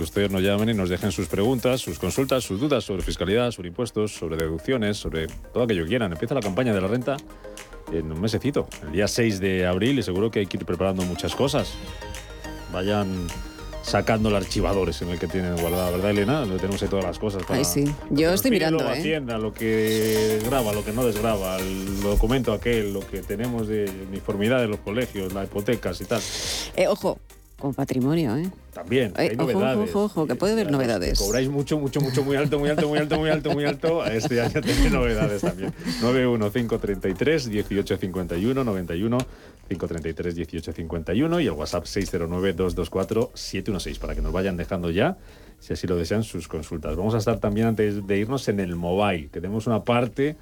[0.00, 3.50] que ustedes nos llamen y nos dejen sus preguntas, sus consultas, sus dudas sobre fiscalidad,
[3.50, 6.10] sobre impuestos, sobre deducciones, sobre todo aquello que quieran.
[6.10, 7.18] Empieza la campaña de la renta
[7.92, 11.02] en un mesecito, el día 6 de abril, y seguro que hay que ir preparando
[11.02, 11.74] muchas cosas.
[12.72, 13.26] Vayan
[13.82, 16.46] sacando los archivadores en el que tienen guardada, ¿verdad, Elena?
[16.46, 17.42] Lo tenemos ahí todas las cosas.
[17.42, 17.84] Para, Ay, sí.
[18.08, 18.98] Yo estoy mirando, ¿eh?
[18.98, 23.84] Hacienda, lo que graba, lo que no desgraba, el documento aquel, lo que tenemos de
[24.08, 26.22] uniformidad de los colegios, las hipotecas y tal.
[26.74, 27.20] Eh, ojo,
[27.60, 28.50] con patrimonio, ¿eh?
[28.72, 29.90] También, hay novedades.
[29.90, 31.18] Ojo, ojo, que puede haber novedades.
[31.18, 34.04] cobráis mucho, mucho, mucho, muy alto, muy alto, muy alto, muy alto, muy alto.
[34.04, 35.72] Este año tenéis novedades también.
[36.00, 39.18] 91533 1851 91
[39.68, 45.18] 533 1851 y el WhatsApp 609 224 716 para que nos vayan dejando ya,
[45.60, 46.96] si así lo desean, sus consultas.
[46.96, 50.36] Vamos a estar también antes de irnos en el mobile, que tenemos una parte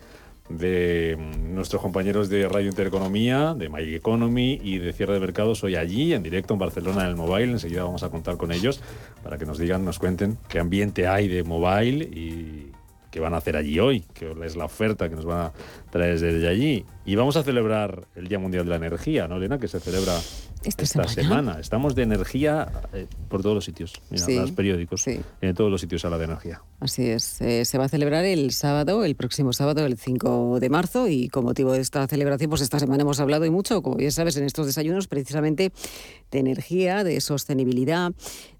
[0.48, 5.62] de mm, nuestros compañeros de Radio Intereconomía, de My Economy y de Cierre de Mercados
[5.64, 7.52] hoy allí, en directo en Barcelona, en el mobile.
[7.52, 8.80] Enseguida vamos a contar con ellos
[9.22, 12.72] para que nos digan, nos cuenten qué ambiente hay de mobile y
[13.10, 15.52] qué van a hacer allí hoy, que es la oferta que nos van a
[15.90, 16.84] traer desde allí.
[17.04, 19.58] Y vamos a celebrar el Día Mundial de la Energía, ¿no, Elena?
[19.58, 20.14] Que se celebra
[20.64, 21.58] esta, semana.
[21.60, 23.92] Estamos de energía eh, por todos los sitios.
[24.10, 25.06] Mira, los periódicos.
[25.06, 26.62] En todos los sitios habla de energía.
[26.80, 27.40] Así es.
[27.40, 31.08] Eh, se va a celebrar el sábado, el próximo sábado, el 5 de marzo.
[31.08, 34.12] Y con motivo de esta celebración, pues esta semana hemos hablado y mucho, como bien
[34.12, 35.72] sabes, en estos desayunos, precisamente
[36.30, 38.12] de energía, de sostenibilidad,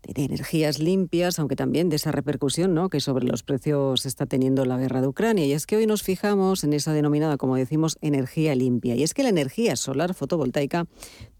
[0.03, 2.89] de energías limpias, aunque también de esa repercusión ¿no?
[2.89, 5.45] que sobre los precios está teniendo la guerra de Ucrania.
[5.45, 8.95] Y es que hoy nos fijamos en esa denominada, como decimos, energía limpia.
[8.95, 10.87] Y es que la energía solar fotovoltaica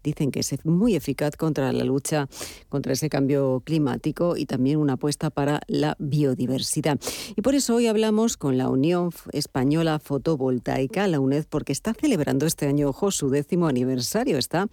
[0.03, 2.27] dicen que es muy eficaz contra la lucha
[2.69, 6.99] contra ese cambio climático y también una apuesta para la biodiversidad.
[7.35, 12.45] Y por eso hoy hablamos con la Unión Española Fotovoltaica, la UNED, porque está celebrando
[12.45, 14.67] este año, ojo, su décimo aniversario, está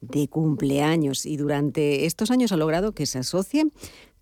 [0.00, 3.72] de cumpleaños y durante estos años ha logrado que se asocien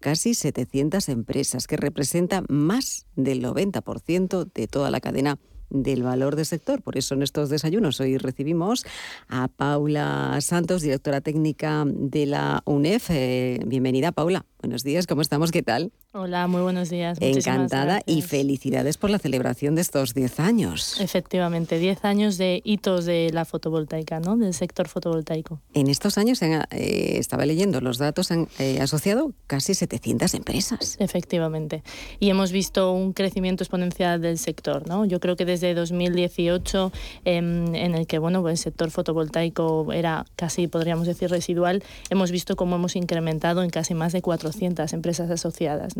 [0.00, 5.38] casi 700 empresas, que representan más del 90% de toda la cadena
[5.70, 6.82] del valor del sector.
[6.82, 8.84] Por eso en estos desayunos hoy recibimos
[9.28, 13.10] a Paula Santos, directora técnica de la UNEF.
[13.10, 14.44] Eh, bienvenida, Paula.
[14.60, 15.52] Buenos días, ¿cómo estamos?
[15.52, 15.92] ¿Qué tal?
[16.12, 17.18] Hola, muy buenos días.
[17.20, 21.00] Encantada y felicidades por la celebración de estos 10 años.
[21.00, 24.36] Efectivamente, 10 años de hitos de la fotovoltaica, ¿no?
[24.36, 25.60] del sector fotovoltaico.
[25.72, 30.96] En estos años, eh, estaba leyendo los datos, han eh, asociado casi 700 empresas.
[30.98, 31.84] Efectivamente.
[32.18, 34.88] Y hemos visto un crecimiento exponencial del sector.
[34.88, 35.04] ¿no?
[35.04, 36.90] Yo creo que desde 2018,
[37.24, 42.32] em, en el que bueno, pues el sector fotovoltaico era casi, podríamos decir, residual, hemos
[42.32, 45.96] visto cómo hemos incrementado en casi más de 400 empresas asociadas.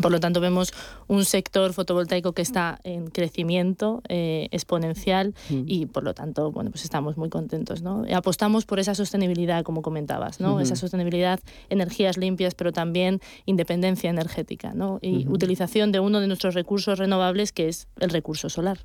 [0.00, 0.72] Por lo tanto, vemos
[1.06, 6.84] un sector fotovoltaico que está en crecimiento eh, exponencial y, por lo tanto, bueno, pues
[6.84, 7.82] estamos muy contentos.
[7.82, 8.04] ¿no?
[8.14, 10.60] apostamos por esa sostenibilidad, como comentabas, ¿no?
[10.60, 14.98] esa sostenibilidad, energías limpias, pero también independencia energética ¿no?
[15.02, 18.78] y utilización de uno de nuestros recursos renovables, que es el recurso solar.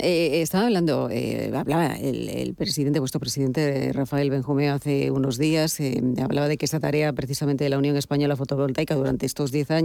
[0.00, 5.78] Eh, estaba hablando, eh, hablaba el, presidente, vuestro presidente Rafael Benjumea, hace unos días,
[6.22, 9.72] hablaba de que esa tarea precisamente de la Unión Española la fotovoltaica durante estos 10
[9.72, 9.79] años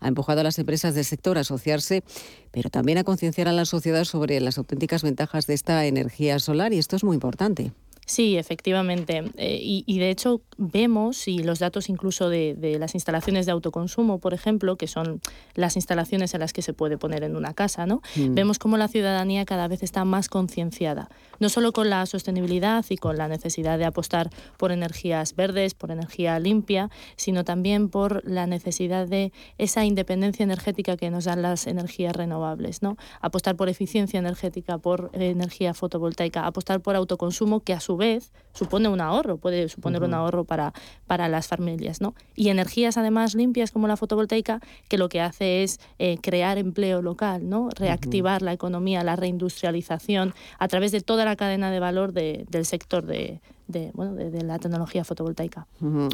[0.00, 2.02] ha empujado a las empresas del sector a asociarse,
[2.50, 6.72] pero también a concienciar a la sociedad sobre las auténticas ventajas de esta energía solar
[6.72, 7.72] y esto es muy importante.
[8.08, 9.22] Sí, efectivamente.
[9.36, 14.32] Eh, y, de hecho vemos, y los datos incluso de, las instalaciones de autoconsumo, por
[14.32, 15.20] ejemplo, que son
[15.54, 18.00] las instalaciones en las que se puede poner en una casa, ¿no?
[18.16, 18.32] Mm.
[18.32, 22.96] Vemos cómo la ciudadanía cada vez está más concienciada, no solo con la sostenibilidad y
[22.96, 28.46] con la necesidad de apostar por energías verdes, por energía limpia, sino también por la
[28.46, 32.96] necesidad de esa independencia energética que nos dan las energías renovables, ¿no?
[33.20, 38.88] Apostar por eficiencia energética, por energía fotovoltaica, apostar por autoconsumo que a su vez supone
[38.88, 40.72] un ahorro, puede suponer un ahorro para,
[41.06, 42.00] para las familias.
[42.00, 42.14] ¿no?
[42.34, 47.02] Y energías además limpias como la fotovoltaica, que lo que hace es eh, crear empleo
[47.02, 47.68] local, ¿no?
[47.76, 53.04] reactivar la economía, la reindustrialización a través de toda la cadena de valor del sector
[53.04, 55.66] de, de, bueno, de, la tecnología fotovoltaica.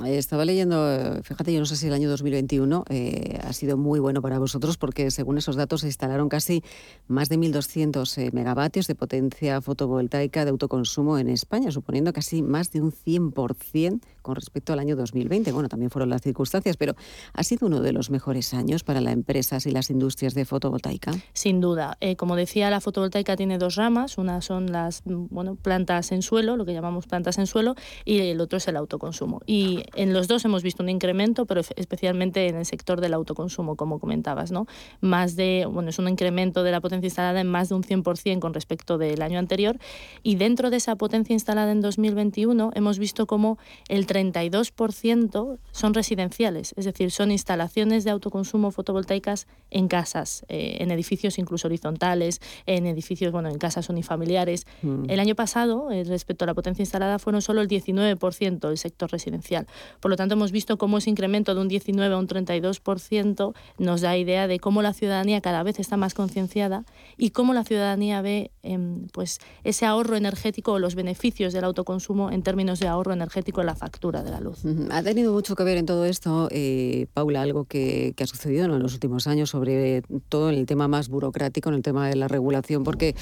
[0.04, 0.76] Estaba leyendo,
[1.22, 4.77] fíjate, yo no sé si el año 2021 eh, ha sido muy bueno para vosotros
[4.77, 6.62] porque según esos datos se instalaron casi
[7.06, 12.72] más de 1.200 eh, megavatios de potencia fotovoltaica de autoconsumo en España, suponiendo casi más
[12.72, 15.53] de un 100% con respecto al año 2020.
[15.53, 16.97] Bueno, también fueron las circunstancias, pero
[17.33, 21.12] ha sido uno de los mejores años para las empresas y las industrias de fotovoltaica.
[21.33, 21.97] Sin duda.
[22.00, 24.18] Eh, como decía, la fotovoltaica tiene dos ramas.
[24.18, 27.75] Una son las bueno, plantas en suelo, lo que llamamos plantas en en suelo
[28.05, 29.41] y el otro es el autoconsumo.
[29.47, 33.77] Y en los dos hemos visto un incremento, pero especialmente en el sector del autoconsumo,
[33.77, 34.67] como comentabas, ¿no?
[35.01, 38.41] Más de, bueno, es un incremento de la potencia instalada en más de un 100%
[38.41, 39.79] con respecto del año anterior
[40.23, 43.59] y dentro de esa potencia instalada en 2021 hemos visto como
[43.89, 50.91] el 32% son residenciales, es decir, son instalaciones de autoconsumo fotovoltaicas en casas, eh, en
[50.91, 54.67] edificios incluso horizontales, en edificios, bueno, en casas unifamiliares.
[54.83, 55.05] Mm.
[55.09, 59.10] El año pasado, eh, respecto a la potencia instalada, fueron solo el 19% del sector
[59.10, 59.66] residencial.
[60.01, 64.01] Por lo tanto, hemos visto cómo ese incremento de un 19 a un 32% nos
[64.01, 66.84] da idea de cómo la ciudadanía cada vez está más concienciada
[67.16, 72.31] y cómo la ciudadanía ve em, pues, ese ahorro energético o los beneficios del autoconsumo
[72.31, 74.63] en términos de ahorro energético en la factura de la luz.
[74.91, 78.83] Ha tenido mucho que ver en todo esto, eh, Paula, algo que, ha sucedido en
[78.83, 82.27] los últimos años sobre todo en el tema más burocrático, en el tema de la
[82.27, 83.15] regulación, porque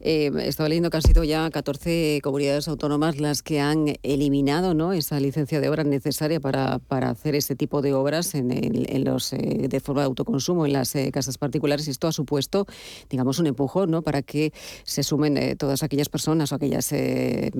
[0.00, 4.92] eh, estaba leyendo que han sido ya 14 comunidades autónomas las que han eliminado ¿no?
[4.92, 9.32] esa licencia de obra necesaria para, para hacer ese tipo de obras en, en los,
[9.32, 11.86] eh, de forma de autoconsumo en las casas particulares.
[11.88, 12.66] Y esto ha supuesto,
[13.08, 14.02] digamos, un empujón ¿no?
[14.02, 14.52] para que
[14.84, 16.92] se sumen todas aquellas personas o aquellas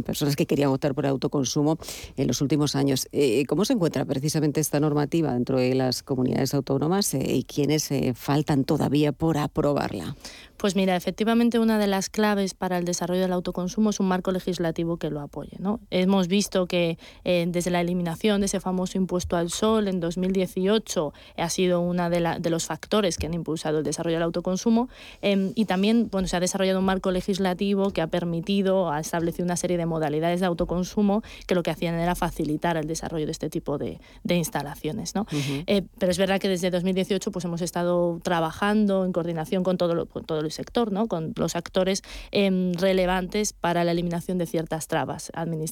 [0.05, 1.79] personas que querían optar por autoconsumo
[2.17, 3.09] en los últimos años.
[3.49, 8.13] ¿Cómo se encuentra precisamente esta normativa dentro de las comunidades autónomas eh, y quiénes eh,
[8.15, 10.17] faltan todavía por aprobarla?
[10.57, 14.31] Pues mira, efectivamente una de las claves para el desarrollo del autoconsumo es un marco
[14.33, 15.57] legislativo que lo apoye.
[15.59, 15.80] ¿no?
[15.91, 21.13] Hemos visto que eh, desde la eliminación de ese famoso impuesto al sol en 2018
[21.37, 24.89] ha sido uno de, de, los factores que han impulsado el desarrollo del autoconsumo
[25.23, 29.45] em, y también bueno, se ha desarrollado un marco legislativo que ha permitido, ha establecido
[29.45, 33.33] una serie de modalidades de autoconsumo que lo que hacían era facilitar el desarrollo de
[33.33, 35.15] este tipo de, de instalaciones.
[35.15, 35.27] ¿no?
[35.67, 39.95] Eh, pero es verdad que desde 2018 pues, hemos estado trabajando en coordinación con todo,
[39.95, 41.09] lo, con todo sector, ¿no?
[41.09, 45.70] con los actores em, relevantes para la eliminación de ciertas trabas administrativas,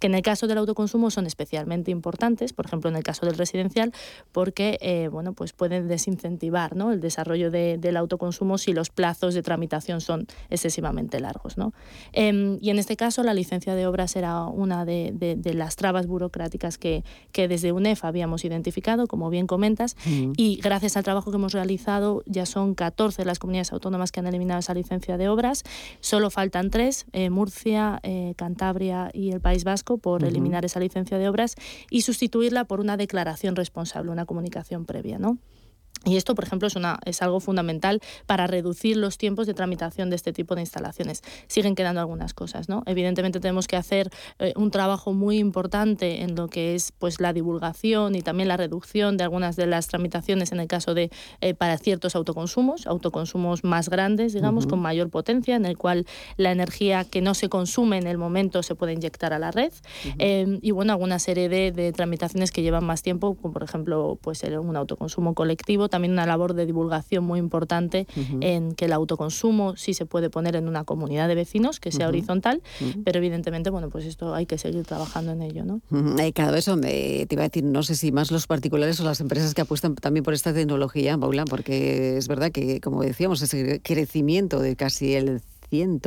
[0.00, 3.36] que en el caso del autoconsumo son especialmente importantes, por ejemplo en el caso del
[3.36, 3.92] residencial,
[4.32, 6.92] porque eh, bueno, pues pueden desincentivar ¿no?
[6.92, 11.56] el desarrollo del autoconsumo si los plazos de tramitación son excesivamente largos.
[11.56, 11.72] ¿no?
[12.12, 16.78] Em, y en este caso la licencia de obras era una de, las trabas burocráticas
[16.78, 19.96] que, que, desde UNEF habíamos identificado, como bien comentas,
[20.36, 24.26] y gracias al trabajo que hemos realizado ya son 14 las comunidades autónomas que han
[24.26, 25.64] eliminado esa licencia de obras.
[26.00, 31.18] Solo faltan tres, eh, Murcia, eh, Cantabria y el País Vasco, por eliminar esa licencia
[31.18, 31.56] de obras
[31.90, 35.18] y sustituirla por una declaración responsable, una comunicación previa.
[35.18, 35.38] ¿no?
[36.08, 40.10] Y esto, por ejemplo, es, una, es algo fundamental para reducir los tiempos de tramitación
[40.10, 41.22] de este tipo de instalaciones.
[41.46, 42.82] Siguen quedando algunas cosas, ¿no?
[42.86, 47.32] Evidentemente tenemos que hacer eh, un trabajo muy importante en lo que es pues, la
[47.32, 51.10] divulgación y también la reducción de algunas de las tramitaciones en el caso de
[51.40, 56.06] eh, para ciertos autoconsumos, autoconsumos más grandes, digamos, con mayor potencia, en el cual
[56.36, 59.72] la energía que no se consume en el momento se puede inyectar a la red.
[60.18, 64.18] Em, y bueno, alguna serie de, de, tramitaciones que llevan más tiempo, como por ejemplo
[64.20, 68.06] pues, un autoconsumo colectivo también una labor de divulgación muy importante
[68.40, 72.06] en que el autoconsumo sí se puede poner en una comunidad de vecinos que sea
[72.06, 72.62] horizontal,
[73.04, 75.80] pero evidentemente, bueno, pues esto hay que seguir trabajando en ello, ¿no?
[76.34, 79.54] cada vez te iba a decir, no sé si más los particulares o las empresas
[79.54, 84.60] que apuestan también por esta tecnología, Paula, porque es verdad que, como decíamos, ese crecimiento
[84.60, 85.42] de casi el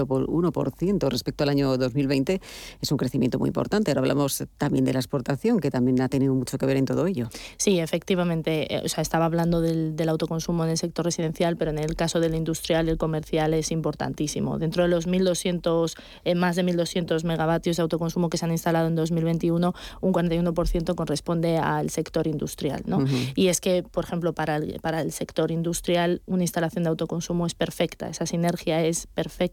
[0.08, 2.42] por 1% respecto al año 2020
[2.81, 3.92] es un crecimiento muy importante.
[3.92, 7.06] Ahora hablamos también de la exportación, que también ha tenido mucho que ver en todo
[7.06, 7.30] ello.
[7.58, 8.75] Sí, efectivamente.
[8.75, 12.19] Eh, o sea, estaba hablando del, autoconsumo en el sector residencial, pero en el caso
[12.19, 14.58] del industrial y el comercial es importantísimo.
[14.58, 18.88] Dentro de los 1.200, eh, más de 1.200 megavatios de autoconsumo que se han instalado
[18.88, 22.81] en 2021, un 41% corresponde al sector industrial.
[22.86, 23.06] ¿no?
[23.36, 27.53] Y es que, por ejemplo, para para el sector industrial, una instalación de autoconsumo es
[27.53, 29.50] perfecta, esa sinergia es perfecta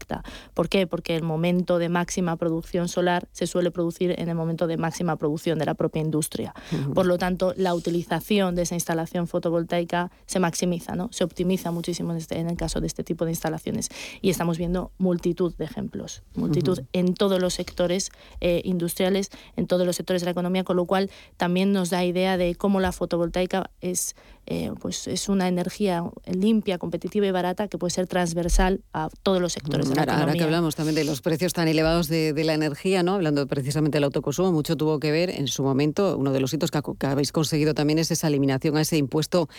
[0.53, 0.87] ¿Por qué?
[0.87, 5.15] Porque el momento de máxima producción solar se suele producir en el momento de máxima
[5.15, 6.53] producción de la propia industria.
[6.93, 11.09] Por lo tanto, la utilización de esa instalación fotovoltaica se maximiza, ¿no?
[11.11, 13.89] se optimiza muchísimo en, este, el caso de este tipo de instalaciones.
[14.21, 18.09] Y estamos viendo multitud de ejemplos, multitud en todos los sectores
[18.41, 22.03] eh, industriales, en todos los sectores de la economía, con lo cual también nos da
[22.03, 24.15] idea de cómo la fotovoltaica es
[24.51, 29.39] eh, pues es una energía limpia, competitiva y barata que puede ser transversal a todos
[29.39, 30.25] los sectores de la ahora, economía.
[30.25, 33.13] Ahora que hablamos también de los precios tan elevados de, la energía, ¿no?
[33.13, 36.71] hablando precisamente del autoconsumo, mucho tuvo que ver en su momento, uno de los hitos
[36.71, 39.49] que, habéis conseguido también es esa eliminación a ese impuesto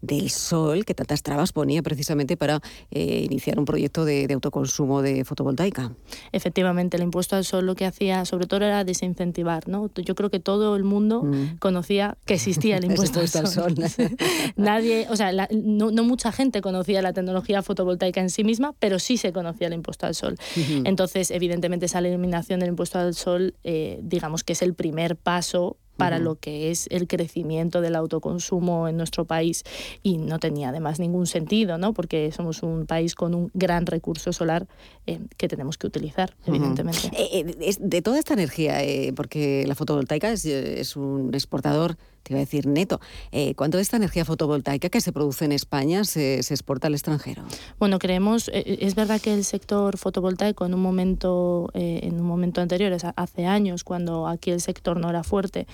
[0.00, 2.60] del sol que tantas trabas ponía precisamente para
[2.92, 5.92] eh, iniciar un proyecto de, autoconsumo de fotovoltaica.
[6.30, 9.66] Efectivamente, el impuesto al sol lo que hacía sobre todo era desincentivar.
[9.66, 9.90] ¿no?
[9.96, 11.58] Yo creo que todo el mundo mm.
[11.58, 13.74] conocía que existía el impuesto al sol.
[14.56, 19.16] Nadie, o sea, no, mucha gente conocía la tecnología fotovoltaica en sí misma, pero sí
[19.16, 20.36] se conocía el impuesto al sol.
[20.84, 25.76] Entonces, evidentemente, esa eliminación del impuesto al sol, eh, digamos que es el primer paso
[25.96, 29.64] para lo que es el crecimiento del autoconsumo en nuestro país
[30.02, 31.94] y no tenía además ningún sentido, ¿no?
[31.94, 34.66] Porque somos un país con un gran recurso solar
[35.06, 37.10] eh, que tenemos que utilizar, evidentemente.
[37.16, 38.78] Eh, de toda esta energía,
[39.14, 41.96] porque la fotovoltaica es un exportador
[42.26, 43.00] te iba a decir neto.
[43.30, 47.44] Eh, ¿Cuánto de esta energía fotovoltaica que se produce en España se, exporta al extranjero?
[47.78, 52.26] Bueno, creemos, eh, eh, es verdad que el sector fotovoltaico en un momento, en un
[52.26, 55.66] momento anterior, hace años, cuando aquí el sector no era fuerte,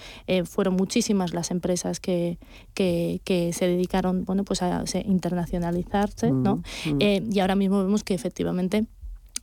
[0.44, 2.38] fueron muchísimas las empresas que,
[2.74, 3.20] que,
[3.52, 6.62] se dedicaron bueno, pues a internacionalizarse, ¿no?
[6.84, 7.32] Mm, mm.
[7.32, 8.86] y ahora mismo vemos que efectivamente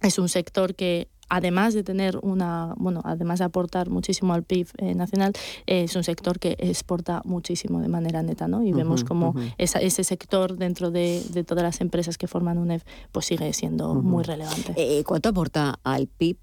[0.01, 4.67] es un sector que además de tener una, bueno, además de aportar muchísimo al PIB
[4.77, 5.33] eh, nacional,
[5.67, 8.63] es un sector que exporta muchísimo de manera neta, ¿no?
[8.63, 13.53] Y vemos como ese sector dentro de, todas las empresas que forman UNEF, pues sigue
[13.53, 14.73] siendo muy relevante.
[14.75, 16.37] Eh, ¿Cuánto aporta al PIB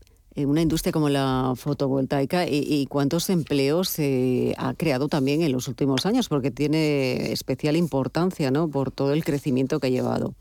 [0.45, 6.05] una industria como la fotovoltaica y, cuántos empleos se ha creado también en los últimos
[6.07, 8.69] años, porque tiene especial importancia ¿no?
[8.69, 10.35] por todo el crecimiento que ha llevado.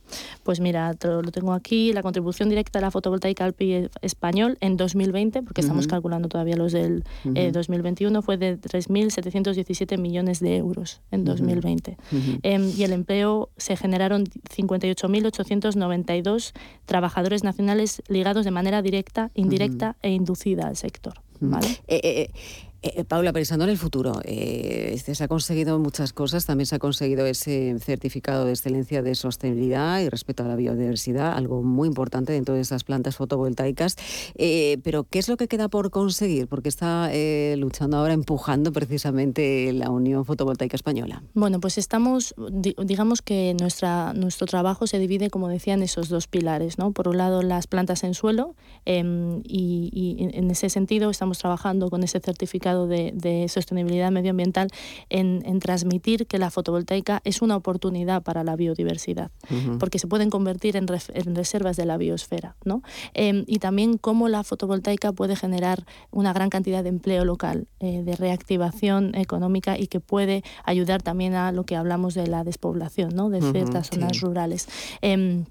[0.43, 4.77] Pues mira, lo tengo aquí, la contribución directa de la fotovoltaica al PIB español en
[4.77, 11.01] 2020, porque estamos calculando todavía los del 2021, eh, fue de 3.717 millones de euros
[11.11, 11.97] en 2020.
[12.43, 16.53] Em, y el empleo se generaron 58.892
[16.85, 21.13] trabajadores nacionales ligados de manera directa, indirecta, e inducida al sector.
[21.39, 21.67] ¿vale?
[21.87, 22.31] Eh, eh,
[22.93, 26.79] eh, Paula, pensando en el futuro, eh, se ha conseguido muchas cosas, también se ha
[26.79, 32.33] conseguido ese certificado de excelencia de sostenibilidad y respeto a la biodiversidad, algo muy importante
[32.33, 33.95] dentro de esas plantas fotovoltaicas.
[34.35, 36.47] Eh, pero, ¿qué es lo que queda por conseguir?
[36.47, 37.09] Porque está
[37.57, 41.23] luchando ahora, empujando precisamente la Unión Fotovoltaica Española.
[41.33, 46.27] Bueno, pues estamos, digamos que nuestra, nuestro trabajo se divide, como decía, en esos dos
[46.27, 46.77] pilares.
[46.77, 46.91] ¿no?
[46.91, 52.03] Por un lado, las plantas en suelo, em, y en ese sentido estamos trabajando con
[52.03, 54.69] ese certificado de, sostenibilidad medioambiental
[55.09, 59.31] en, transmitir que la fotovoltaica es una oportunidad para la biodiversidad,
[59.79, 62.55] porque se pueden convertir en, reservas de la biosfera.
[62.65, 62.81] ¿no?
[63.13, 68.03] Em, y también cómo la fotovoltaica puede generar una gran cantidad de empleo local, eh,
[68.03, 73.15] de reactivación económica y que puede ayudar también a lo que hablamos de la despoblación
[73.15, 73.29] ¿no?
[73.29, 74.67] de ciertas zonas rurales.
[75.01, 75.45] Em,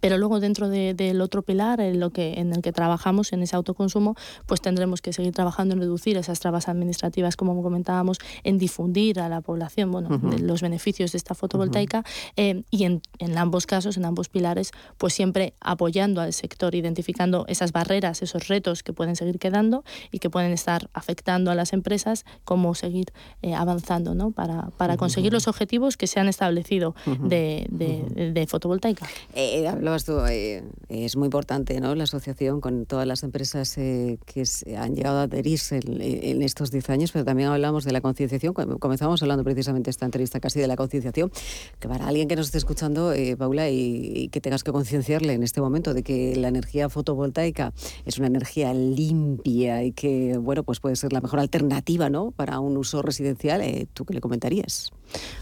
[0.00, 3.56] pero luego dentro del otro pilar, en, lo que, en el que trabajamos, en ese
[3.56, 4.14] autoconsumo,
[4.46, 9.28] pues tendremos que seguir trabajando en reducir esas trabas administrativas, como comentábamos, en difundir a
[9.28, 12.04] la población bueno, los beneficios de esta fotovoltaica
[12.36, 17.44] eh, y en, en, ambos casos, en ambos pilares, pues siempre apoyando al sector, identificando
[17.48, 21.72] esas barreras, esos retos que pueden seguir quedando y que pueden estar afectando a las
[21.72, 24.30] empresas, cómo seguir eh, avanzando ¿no?
[24.30, 29.06] para, para conseguir los objetivos que se han establecido de, de, fotovoltaica.
[29.34, 31.94] Eh, hablabas tú, eh, es muy importante ¿no?
[31.94, 34.44] la asociación con todas las empresas eh, que
[34.76, 38.52] han llegado a adherirse en, estos 10 años, pero también hablamos de la concienciación.
[38.52, 41.32] Comenzamos hablando precisamente esta entrevista casi de la concienciación,
[41.78, 45.42] que para alguien que nos esté escuchando, eh, Paula, y, que tengas que concienciarle en
[45.42, 47.72] este momento de que la energía fotovoltaica
[48.04, 52.32] es una energía limpia y que bueno, pues puede ser la mejor alternativa ¿no?
[52.32, 53.62] para un uso residencial,
[53.94, 54.90] ¿tú qué le comentarías?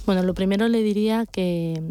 [0.06, 1.82] Bueno, lo primero le diría que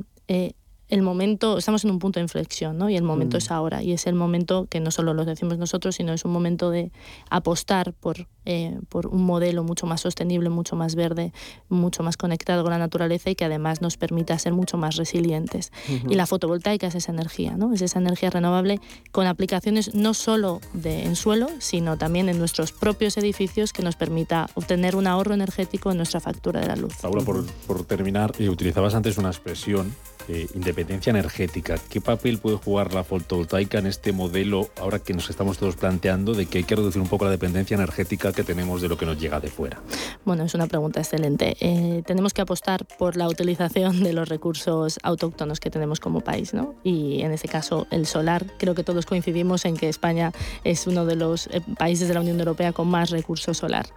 [0.90, 2.90] el momento, estamos en un punto de inflexión, ¿no?
[2.90, 3.40] Y el momento mm.
[3.40, 3.84] es ahora.
[3.84, 6.92] Y es el momento que no solo lo decimos nosotros, sino es un momento de
[7.30, 11.34] apostar por, eh, por un modelo mucho más sostenible, mucho más verde,
[11.68, 15.74] mucho más conectado con la naturaleza y que además nos permita ser mucho más resilientes.
[16.10, 17.74] Y la fotovoltaica es esa energía, ¿no?
[17.74, 18.80] Es esa energía renovable
[19.12, 23.98] con aplicaciones no solo de, en suelo, sino también en nuestros propios edificios que nos
[23.98, 26.96] permita obtener un ahorro energético en nuestra factura de la luz.
[27.02, 29.94] Paula, por, por terminar, y utilizabas antes una expresión
[30.28, 31.78] eh, independencia energética.
[31.90, 36.34] ¿Qué papel puede jugar la fotovoltaica en este modelo ahora que nos estamos todos planteando
[36.34, 39.06] de que hay que reducir un poco la dependencia energética que tenemos de lo que
[39.06, 39.82] nos llega de fuera?
[40.26, 41.56] Bueno, es una pregunta excelente.
[41.60, 46.54] Eh, tenemos que apostar por la utilización de los recursos autóctonos que tenemos como país,
[46.54, 46.76] ¿no?
[46.84, 48.46] Y en este caso el solar.
[48.58, 50.32] Creo que todos coincidimos en que España
[50.64, 53.88] es uno de los eh, países de la Unión Europea con más recursos solar.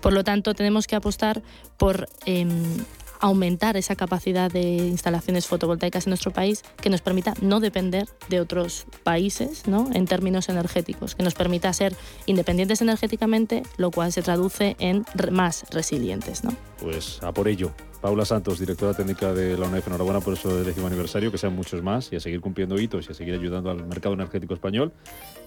[0.00, 1.42] Por lo tanto, tenemos que apostar
[1.76, 2.78] por em,
[3.20, 8.40] aumentar esa capacidad de instalaciones fotovoltaicas en nuestro país que nos permita no depender de
[8.40, 9.88] otros países ¿no?
[9.92, 11.96] en términos energéticos, que nos permita ser
[12.26, 16.44] independientes energéticamente, lo cual se traduce en más resilientes.
[16.44, 16.54] ¿no?
[16.80, 17.72] Pues a por ello.
[18.06, 21.82] Paula Santos, directora técnica de la UNEF, enhorabuena por su décimo aniversario, que sean muchos
[21.82, 24.92] más y a seguir cumpliendo hitos y a seguir ayudando al mercado energético español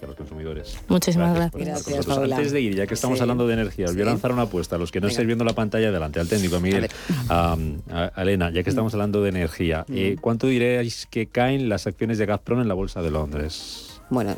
[0.01, 0.77] y a los consumidores.
[0.89, 1.87] Muchísimas gracias.
[1.87, 4.41] gracias Antes de ir, ya que estamos hablando de energía, os voy a lanzar una
[4.41, 4.75] apuesta.
[4.75, 6.89] A los que no estáis viendo la pantalla delante, al técnico, a Miguel,
[7.29, 7.55] a,
[8.17, 12.25] Elena, ya que estamos hablando de energía, eh, ¿cuánto diréis que caen las acciones de
[12.25, 14.01] Gazprom en la Bolsa de Londres?
[14.09, 14.35] Bueno,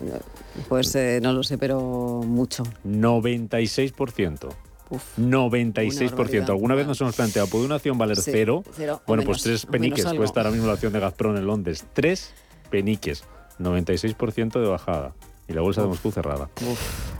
[0.69, 2.61] pues eh, no lo sé, pero mucho.
[2.85, 4.70] 96%.
[5.19, 6.49] 96%.
[6.49, 8.63] ¿Alguna vez nos hemos planteado, ¿puede una acción valer cero?
[9.07, 10.05] bueno, pues tres peniques.
[10.05, 11.85] Cuesta ahora mismo la acción de Gazprom en Londres.
[11.93, 12.33] Tres
[12.69, 13.23] peniques.
[13.59, 15.13] 96% de bajada.
[15.47, 16.49] Y la bolsa de Moscú cerrada.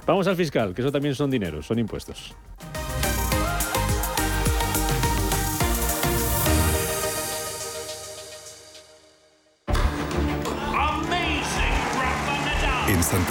[0.05, 2.33] Vamos al fiscal, que eso también son dineros, son impuestos.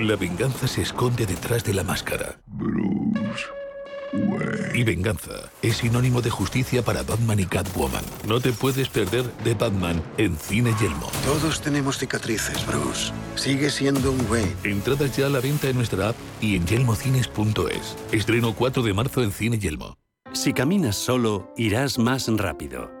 [0.00, 2.36] La venganza se esconde detrás de la máscara.
[2.46, 3.44] Bruce.
[4.74, 8.04] Y venganza es sinónimo de justicia para Batman y Catwoman.
[8.26, 11.12] No te puedes perder de Batman en Cine Yelmo.
[11.24, 13.12] Todos tenemos cicatrices, Bruce.
[13.36, 14.46] Sigue siendo un güey.
[14.64, 17.96] Entradas ya a la venta en nuestra app y en yelmocines.es.
[18.10, 19.96] Estreno 4 de marzo en Cine Yelmo.
[20.32, 22.90] Si caminas solo, irás más rápido.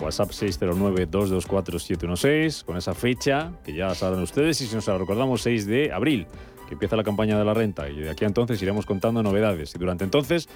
[0.00, 5.66] WhatsApp 609224716, con esa fecha que ya saben ustedes y si nos la recordamos, 6
[5.66, 6.26] de abril,
[6.66, 9.74] que empieza la campaña de la renta y de aquí a entonces iremos contando novedades
[9.74, 10.48] y durante entonces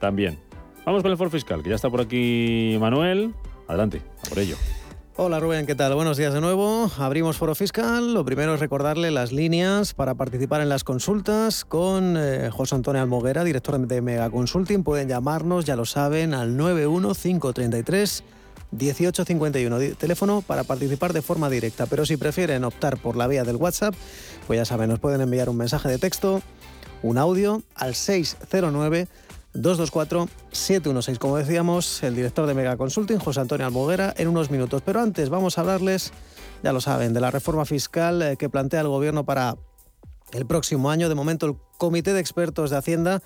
[0.00, 0.40] también
[0.84, 3.34] Vamos con el foro fiscal, que ya está por aquí Manuel.
[3.68, 4.56] Adelante, por ello.
[5.14, 5.94] Hola Rubén, ¿qué tal?
[5.94, 6.90] Buenos días de nuevo.
[6.98, 8.14] Abrimos foro fiscal.
[8.14, 13.00] Lo primero es recordarle las líneas para participar en las consultas con eh, José Antonio
[13.00, 14.82] Almoguera, director de Mega Consulting.
[14.82, 18.24] Pueden llamarnos, ya lo saben, al 91533
[18.72, 21.86] 1851, teléfono para participar de forma directa.
[21.86, 23.94] Pero si prefieren optar por la vía del WhatsApp,
[24.46, 26.42] pues ya saben, nos pueden enviar un mensaje de texto,
[27.02, 29.08] un audio al 609
[29.54, 31.18] 224-716.
[31.18, 34.82] Como decíamos, el director de Mega Consulting, José Antonio Almoguera, en unos minutos.
[34.84, 36.12] Pero antes vamos a hablarles,
[36.62, 39.56] ya lo saben, de la reforma fiscal eh, que plantea el Gobierno para
[40.32, 41.08] el próximo año.
[41.08, 43.22] De momento, el Comité de Expertos de Hacienda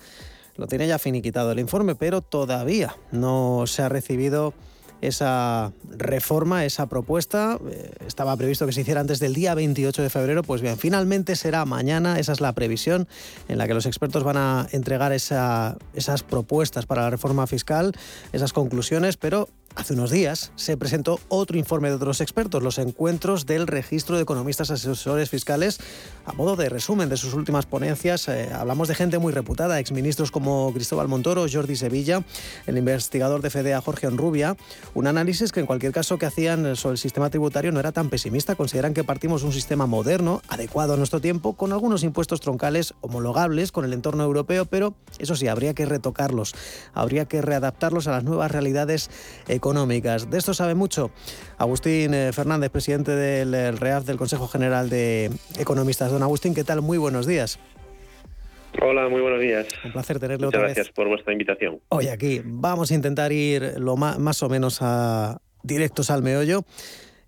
[0.55, 4.53] lo tiene ya finiquitado el informe, pero todavía no se ha recibido
[5.01, 7.59] esa reforma, esa propuesta.
[7.69, 10.43] Eh, estaba previsto que se hiciera antes del día 28 de febrero.
[10.43, 13.07] Pues bien, finalmente será mañana, esa es la previsión
[13.47, 17.93] en la que los expertos van a entregar esas propuestas para la reforma fiscal,
[18.31, 23.45] esas conclusiones, pero Hace unos días se presentó otro informe de otros expertos, los encuentros
[23.45, 25.79] del registro de economistas asesores fiscales.
[26.25, 30.31] A modo de resumen de sus últimas ponencias, eh, hablamos de gente muy reputada, exministros
[30.31, 32.23] como Cristóbal Montoro, Jordi Sevilla,
[32.65, 34.57] el investigador de FEDEA Jorge Onrubia.
[34.97, 38.09] Un análisis que en cualquier caso que hacían sobre el sistema tributario no era tan
[38.09, 38.55] pesimista.
[38.55, 43.71] Consideran que partimos un sistema moderno, adecuado a nuestro tiempo, con algunos impuestos troncales homologables
[43.71, 46.55] con el entorno europeo, pero eso sí, habría que retocarlos,
[46.95, 49.11] habría que readaptarlos a las nuevas realidades
[49.47, 50.31] económicas.
[50.31, 51.11] De esto sabe mucho
[51.59, 55.29] Agustín eh, Fernández, presidente del REAF del Consejo General de
[55.59, 56.11] Economistas.
[56.11, 56.81] Don Agustín, ¿qué tal?
[56.81, 57.59] Muy buenos días.
[58.81, 59.67] Hola, muy buenos días.
[59.83, 61.79] Un placer tenerle Muchas otra gracias por vuestra invitación.
[61.89, 66.63] Hoy aquí vamos a intentar ir lo más, más o menos a directos al meollo.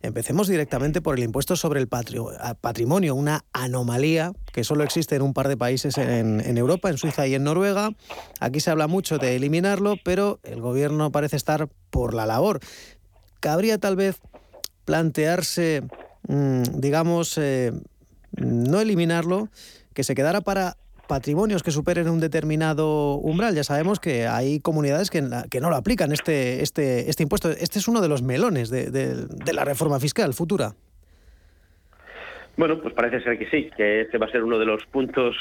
[0.01, 5.33] Empecemos directamente por el impuesto sobre el patrimonio, una anomalía que solo existe en un
[5.33, 7.91] par de países en, en, Europa, en Suiza y en Noruega.
[8.39, 12.61] Aquí se habla mucho de eliminarlo, pero el gobierno parece estar por la labor.
[13.41, 14.21] Cabría tal vez
[14.85, 15.83] plantearse,
[16.29, 17.73] mm, digamos, eh,
[18.37, 19.49] no eliminarlo,
[19.93, 20.77] que se quedara para
[21.09, 23.55] patrimonios que superen un determinado umbral.
[23.55, 27.49] Ya sabemos que hay comunidades que, que no lo aplican este, este, este impuesto.
[27.49, 30.75] Este es uno de los melones de, de la reforma fiscal futura.
[32.59, 35.33] Bueno, pues parece ser que sí, que este va a ser uno de los puntos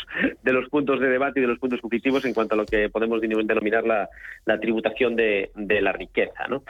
[0.45, 2.89] de los puntos de debate y de los puntos conflictivos en cuanto a lo que
[2.91, 6.47] podemos denominar la, tributación de, la riqueza.
[6.49, 6.63] ¿no?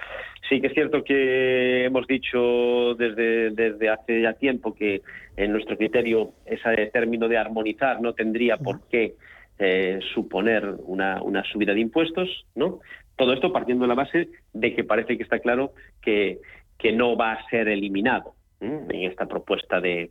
[0.48, 5.02] Sí que es cierto que hemos dicho desde, desde hace ya tiempo que
[5.36, 9.14] en nuestro criterio ese término de armonizar no tendría por qué
[9.58, 12.80] eh, suponer una, una subida de impuestos, ¿no?
[13.16, 16.38] Todo esto partiendo de la base de que parece que está claro que,
[16.78, 20.10] que no va a ser eliminado en esta propuesta de,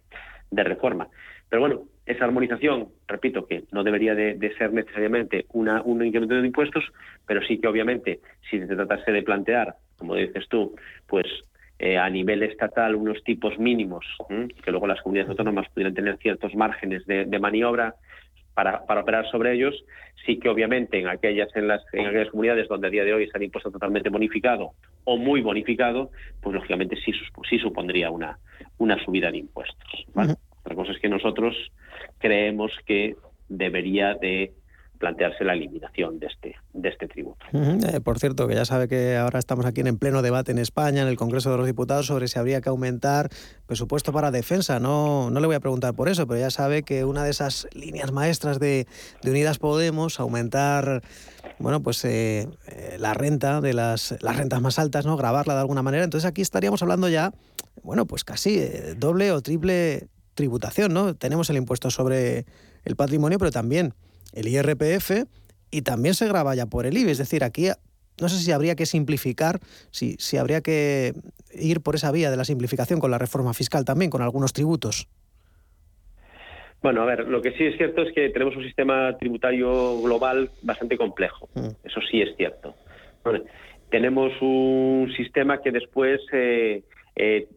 [0.51, 1.07] reforma.
[1.49, 6.47] Pero bueno, esa armonización, repito, que no debería de, ser necesariamente una, un incremento de
[6.47, 6.85] impuestos,
[7.25, 10.73] pero sí que obviamente si se tratase de plantear, como dices tú,
[11.05, 11.25] pues
[11.79, 14.05] eh, a nivel estatal unos tipos mínimos,
[14.63, 17.95] que luego las comunidades autónomas pudieran tener ciertos márgenes de, maniobra
[18.53, 19.75] para, para, operar sobre ellos,
[20.25, 23.25] sí que obviamente en aquellas, en, las, en aquellas comunidades donde a día de hoy
[23.25, 24.71] está el impuesto totalmente bonificado
[25.03, 26.09] o muy bonificado,
[26.41, 27.11] pues lógicamente sí,
[27.49, 28.39] sí supondría una,
[28.77, 30.05] una subida de impuestos.
[30.67, 31.55] Otra cosa es que nosotros
[32.17, 33.15] creemos que
[33.47, 34.51] debería de
[34.99, 37.45] plantearse la eliminación de este, de este tributo.
[37.53, 41.03] Eh, por cierto, que ya sabe que ahora estamos aquí en pleno debate en España,
[41.03, 43.29] en el Congreso de los Diputados, sobre si habría que aumentar
[43.65, 44.81] presupuesto para defensa.
[44.81, 47.69] No, no le voy a preguntar por eso, pero ya sabe que una de esas
[47.71, 48.87] líneas maestras de,
[49.23, 51.01] Unidas Podemos, aumentar
[51.59, 55.15] bueno, pues eh, eh, la renta de las, las rentas más altas, ¿no?
[55.15, 56.03] Grabarla de alguna manera.
[56.03, 57.31] Entonces aquí estaríamos hablando ya,
[57.83, 58.59] bueno, pues casi
[58.97, 61.15] doble o triple tributación, ¿no?
[61.15, 62.45] Tenemos el impuesto sobre
[62.85, 63.93] el patrimonio, pero también
[64.31, 65.25] el IRPF
[65.69, 67.11] y también se graba ya por el IBE.
[67.11, 67.67] Es decir, aquí
[68.21, 69.59] no sé si habría que simplificar,
[69.91, 71.13] si, si habría que
[71.53, 75.09] ir por esa vía de la simplificación con la reforma fiscal también, con algunos tributos.
[76.81, 80.51] Bueno, a ver, lo que sí es cierto es que tenemos un sistema tributario global
[80.61, 81.49] bastante complejo.
[81.55, 81.69] Mm.
[81.83, 82.75] Eso sí es cierto.
[83.89, 86.83] tenemos un sistema que después, eh,
[87.15, 87.47] eh,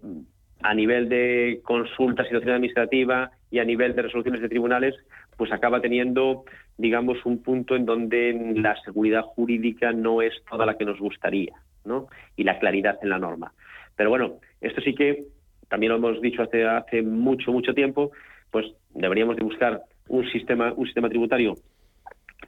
[0.62, 4.94] a nivel de consulta, situación administrativa y a nivel de resoluciones de tribunales,
[5.36, 6.44] pues acaba teniendo,
[6.76, 11.52] digamos, un punto en donde la seguridad jurídica no es toda la que nos gustaría,
[11.84, 12.08] ¿no?
[12.36, 13.52] Y la claridad en la norma.
[13.96, 15.24] Pero bueno, esto sí que
[15.68, 18.10] también lo hemos dicho hace, hace mucho, mucho tiempo,
[18.50, 21.54] pues deberíamos de buscar un sistema, un sistema tributario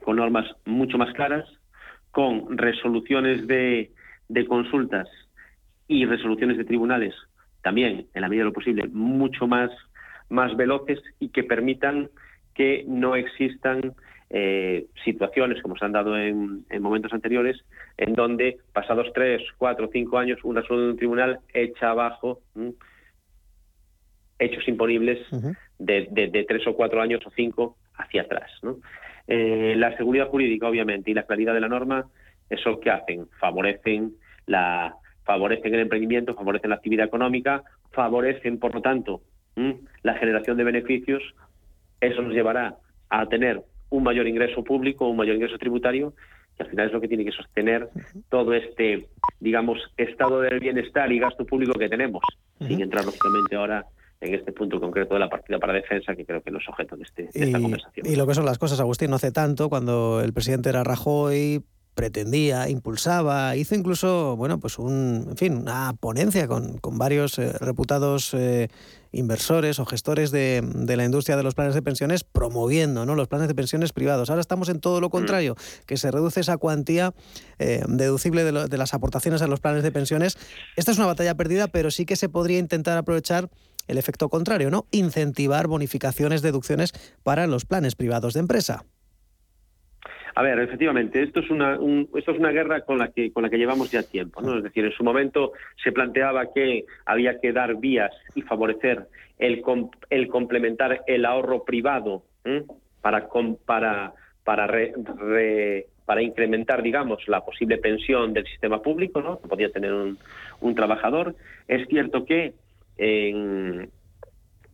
[0.04, 1.48] con normas mucho más claras,
[2.10, 3.92] con resoluciones de,
[4.28, 5.08] de consultas
[5.86, 7.14] y resoluciones de tribunales
[7.62, 9.70] también, en la medida de lo posible, mucho más,
[10.28, 12.10] más veloces y que permitan
[12.54, 13.94] que no existan
[14.30, 17.64] eh, situaciones como se han dado en, momentos anteriores,
[17.96, 22.40] en donde pasados tres, cuatro, cinco años, una resolución de un tribunal echa abajo
[24.38, 25.18] hechos imponibles
[25.78, 28.50] de, tres o cuatro años o cinco hacia atrás.
[29.28, 32.06] Eh, la seguridad jurídica, obviamente, y la claridad de la norma,
[32.50, 34.14] eso que hacen, favorecen
[34.46, 39.22] la favorecen el emprendimiento, favorecen la actividad económica, favorecen, por lo tanto,
[40.02, 41.22] la generación de beneficios,
[42.00, 42.76] eso nos llevará
[43.10, 46.14] a tener un mayor ingreso público, un mayor ingreso tributario,
[46.56, 47.88] que al final es lo que tiene que sostener
[48.28, 49.08] todo este,
[49.40, 52.22] digamos, estado del bienestar y gasto público que tenemos,
[52.58, 53.84] sin entrar lógicamente ahora
[54.20, 56.96] en este punto concreto de la partida para defensa, que creo que no es objeto
[56.96, 58.06] de, este, esta conversación.
[58.06, 61.62] Y lo que son las cosas, Agustín, no hace tanto, cuando el presidente era Rajoy,
[61.94, 67.52] pretendía, impulsaba, hizo incluso, bueno, pues un, en fin, una ponencia con, con varios eh,
[67.60, 68.68] reputados eh,
[69.12, 73.14] inversores o gestores de, de, la industria de los planes de pensiones promoviendo ¿no?
[73.14, 74.30] los planes de pensiones privados.
[74.30, 75.10] Ahora estamos en todo lo mm.
[75.10, 77.12] contrario, que se reduce esa cuantía
[77.58, 80.38] eh, deducible de, de las aportaciones a los planes de pensiones.
[80.76, 83.50] Esta es una batalla perdida, pero sí que se podría intentar aprovechar
[83.86, 84.86] el efecto contrario, ¿no?
[84.92, 88.84] Incentivar bonificaciones, deducciones para los planes privados de empresa.
[90.34, 91.78] A ver, efectivamente, esto es una
[92.16, 94.56] esto es una guerra con la que con la que llevamos ya tiempo, ¿no?
[94.56, 99.06] Es decir, en su momento se planteaba que había que dar vías y favorecer
[99.38, 99.62] el
[100.10, 102.22] el complementar el ahorro privado
[103.02, 103.28] para
[103.66, 104.12] para
[104.44, 104.66] para
[106.04, 109.40] para incrementar, digamos, la posible pensión del sistema público, ¿no?
[109.40, 110.18] Que podía tener un,
[110.60, 111.34] un trabajador.
[111.68, 112.54] Es cierto que
[112.98, 113.88] en,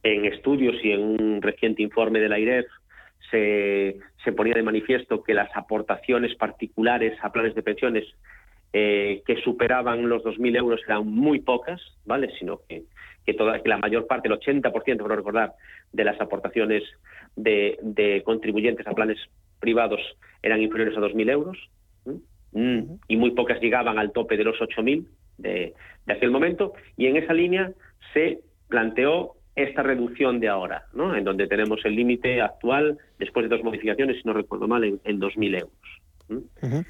[0.03, 2.67] en estudios y en un reciente informe de la IREF
[3.31, 8.05] se, se ponía de manifiesto que las aportaciones particulares a planes de pensiones
[8.73, 12.31] eh, que superaban los 2.000 euros eran muy pocas, ¿vale?
[12.39, 12.83] Sino que,
[13.25, 15.55] que, toda, que la mayor parte, el 80%, por recordar,
[15.93, 16.83] de las aportaciones
[17.35, 19.19] de, de contribuyentes a planes
[19.59, 20.01] privados
[20.43, 21.71] eran inferiores a 2.000 euros
[22.53, 25.07] mm, y muy pocas llegaban al tope de los 8.000
[25.39, 26.75] de, de aquel momento.
[26.97, 27.73] Y en esa línea
[28.13, 31.17] se planteó esta reducción de ahora, ¿no?
[31.17, 35.01] en donde tenemos el límite actual, después de dos modificaciones, si no recuerdo mal, en,
[35.05, 36.85] en 2.000 euros.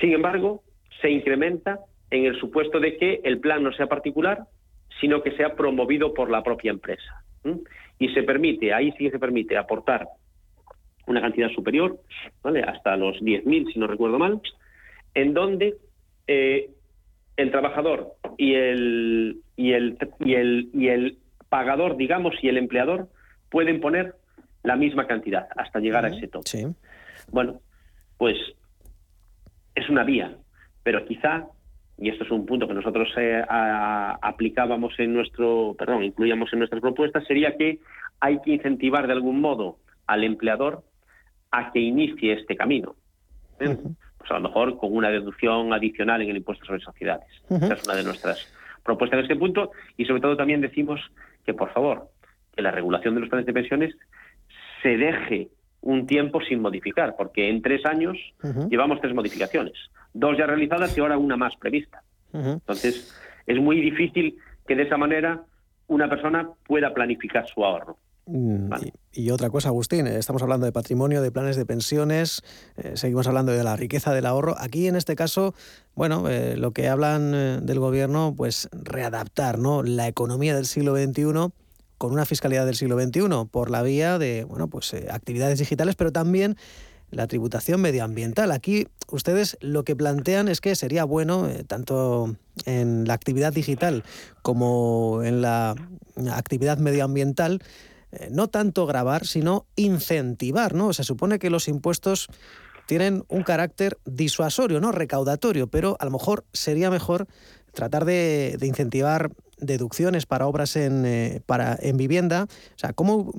[0.00, 0.64] Sin embargo,
[1.00, 1.78] se incrementa
[2.10, 4.46] en el supuesto de que el plan no sea particular,
[5.00, 7.22] sino que sea promovido por la propia empresa.
[8.00, 10.08] Y se permite, ahí sí que se permite aportar
[11.06, 12.00] una cantidad superior,
[12.42, 12.62] ¿vale?
[12.62, 14.40] hasta los 10.000, si no recuerdo mal,
[15.14, 15.76] en donde
[16.26, 16.70] eh,
[17.36, 21.18] el trabajador y el, y el, y el, y el
[21.56, 23.08] pagador, digamos, y el empleador
[23.48, 24.14] pueden poner
[24.62, 26.74] la misma cantidad hasta llegar a ese tope.
[27.32, 27.60] Bueno,
[28.18, 28.36] pues
[29.74, 30.36] es una vía,
[30.82, 31.46] pero quizá,
[31.96, 36.82] y esto es un punto que nosotros eh, aplicábamos en nuestro, perdón, incluíamos en nuestras
[36.82, 37.78] propuestas, sería que
[38.20, 40.84] hay que incentivar de algún modo al empleador
[41.52, 42.96] a que inicie este camino.
[43.60, 43.74] ¿Eh?
[44.18, 47.28] Pues a lo mejor con una deducción adicional en el impuesto sobre sociedades.
[47.48, 48.46] Esa es una de nuestras
[48.84, 51.00] propuestas en este punto y sobre todo también decimos
[51.46, 52.10] que por favor,
[52.54, 53.94] que la regulación de los planes de pensiones
[54.82, 55.48] se deje
[55.80, 58.18] un tiempo sin modificar, porque en tres años
[58.68, 59.74] llevamos tres modificaciones,
[60.12, 62.02] dos ya realizadas y ahora una más prevista.
[62.32, 65.44] Entonces, es muy difícil que de esa manera
[65.86, 67.96] una persona pueda planificar su ahorro.
[68.28, 68.72] Mm,
[69.12, 72.42] y, otra cosa, Agustín, eh, estamos hablando de patrimonio, de planes de pensiones,
[72.76, 74.56] eh, seguimos hablando de la riqueza del ahorro.
[74.58, 75.54] Aquí, en este caso,
[75.94, 79.84] bueno, eh, lo que hablan del gobierno, pues readaptar ¿no?
[79.84, 81.52] la economía del siglo XXI
[81.98, 86.10] con una fiscalidad del siglo XXI por la vía de, bueno, pues actividades digitales, pero
[86.10, 86.56] también
[87.10, 88.50] la tributación medioambiental.
[88.50, 94.02] Aquí ustedes lo que plantean es que sería bueno, tanto en la actividad digital
[94.42, 95.76] como en la
[96.32, 97.62] actividad medioambiental,
[98.12, 100.92] eh, no tanto grabar, sino incentivar, ¿no?
[100.92, 102.28] Se supone que los impuestos
[102.86, 107.26] tienen un carácter disuasorio, no recaudatorio, pero a lo mejor sería mejor
[107.74, 112.44] tratar de, incentivar deducciones para obras en, eh, para, en vivienda.
[112.44, 113.32] O sea, ¿cómo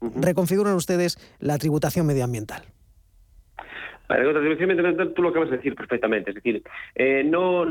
[0.00, 2.62] reconfiguran ustedes la tributación medioambiental?
[4.08, 6.30] La tributación medioambiental, tú lo acabas de decir perfectamente.
[6.30, 6.62] Es decir,
[6.96, 7.64] eh, no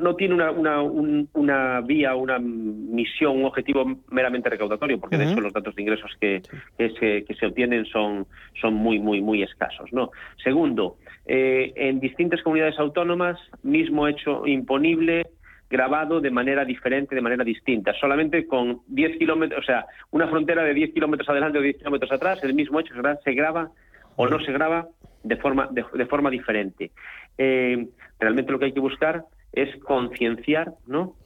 [0.00, 5.40] no tiene una, una, una, vía, una misión, un objetivo meramente recaudatorio, porque de hecho
[5.40, 6.42] los datos de ingresos que,
[6.78, 8.26] que, se, obtienen son,
[8.60, 9.92] son muy, muy, muy escasos.
[9.92, 10.10] ¿no?
[10.42, 15.26] Segundo, eh, en distintas comunidades autónomas, mismo hecho imponible,
[15.68, 17.92] grabado de manera diferente, de manera distinta.
[17.94, 22.12] Solamente con 10 kilómetros, o sea, una frontera de 10 kilómetros adelante o 10 kilómetros
[22.12, 23.70] atrás, el mismo hecho se graba
[24.16, 24.88] o no se graba
[25.22, 26.92] de forma, de, forma diferente.
[27.36, 27.86] Eh,
[28.18, 29.24] realmente lo que hay que buscar
[29.56, 31.16] es concienciar, ¿no?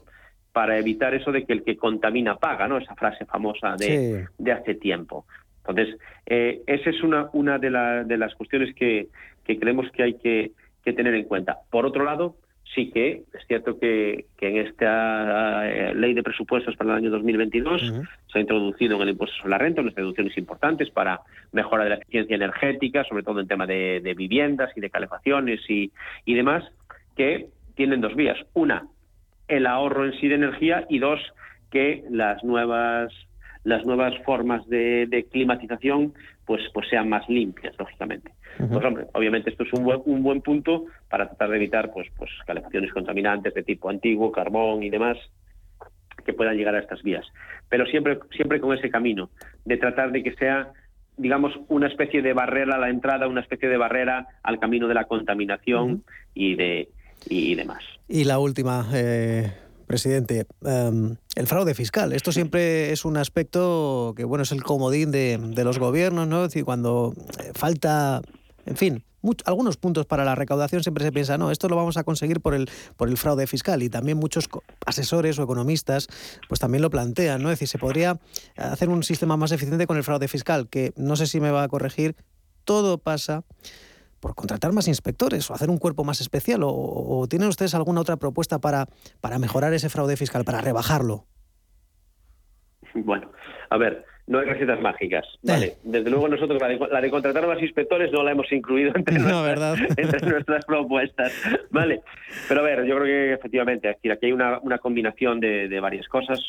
[0.53, 2.79] Para evitar eso de que el que contamina paga, ¿no?
[2.79, 5.27] Esa frase famosa de, de hace tiempo.
[5.67, 7.71] Entonces, eh, esa es una, una de,
[8.07, 9.09] de las cuestiones que,
[9.45, 10.53] que, creemos que hay que,
[10.85, 11.59] que, tener en cuenta.
[11.71, 12.37] Por otro lado,
[12.75, 17.11] sí que es cierto que, que en esta eh, ley de presupuestos para el año
[17.11, 17.93] 2022
[18.33, 21.21] se ha introducido en el impuesto sobre la renta unas deducciones importantes para
[21.53, 25.61] mejora de la eficiencia energética, sobre todo en tema de, de viviendas y de calefacciones
[25.69, 25.91] y,
[26.25, 26.65] y demás,
[27.17, 27.49] que
[27.81, 28.37] tienen dos vías.
[28.53, 28.87] Una,
[29.49, 31.19] el ahorro en sí de energía y dos,
[31.71, 33.11] que las nuevas
[33.65, 36.13] las nuevas formas de, climatización
[36.45, 38.33] pues pues sean más limpias lógicamente.
[38.59, 42.07] Pues hombre obviamente esto es un buen, un buen punto para tratar de evitar pues
[42.19, 45.17] pues calefacciones contaminantes de tipo antiguo carbón y demás
[46.27, 47.25] que puedan llegar a estas vías.
[47.71, 49.31] Pero siempre siempre con ese camino
[49.65, 50.69] de tratar de que sea
[51.17, 54.95] digamos una especie de barrera a la entrada una especie de barrera al camino de
[54.95, 56.91] la contaminación y de
[57.29, 57.83] y demás.
[58.09, 59.53] Y la última, eh,
[59.87, 62.13] presidente, em, el fraude fiscal.
[62.13, 66.45] Esto siempre es un aspecto que, bueno, es el comodín de, los gobiernos, ¿no?
[66.45, 68.23] Es decir, cuando eh, falta,
[68.67, 69.05] en fin,
[69.45, 72.55] algunos puntos para la recaudación siempre se piensa, no, esto lo vamos a conseguir por
[72.55, 73.83] el, por el fraude fiscal.
[73.83, 74.49] Y también muchos
[74.87, 76.07] asesores o economistas
[76.49, 77.51] pues también lo plantean, ¿no?
[77.51, 78.21] Es decir, se podría
[78.57, 81.65] hacer un sistema más eficiente con el fraude fiscal, que no sé si me va
[81.65, 82.15] a corregir,
[82.65, 83.45] todo pasa
[84.21, 86.61] por contratar más inspectores o hacer un cuerpo más especial?
[86.63, 88.87] ¿O, tienen ustedes alguna otra propuesta para,
[89.21, 91.25] para mejorar ese fraude fiscal, para rebajarlo?
[92.95, 93.33] Bueno,
[93.71, 95.27] a ver, no hay recetas mágicas.
[95.43, 95.67] Vale.
[95.67, 95.77] Eh.
[95.83, 101.33] Desde luego nosotros la de, contratar más inspectores no la hemos incluido entre, nuestras, propuestas.
[101.71, 102.03] Vale.
[102.49, 105.81] Pero a ver, yo creo que efectivamente aquí, aquí hay una, una combinación de, de,
[105.81, 106.41] varias cosas.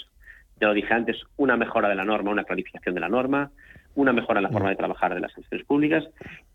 [0.60, 3.50] Ya lo dije antes, una mejora de la norma, una clarificación de la norma,
[3.96, 6.04] una mejora en la forma de trabajar de las instituciones públicas.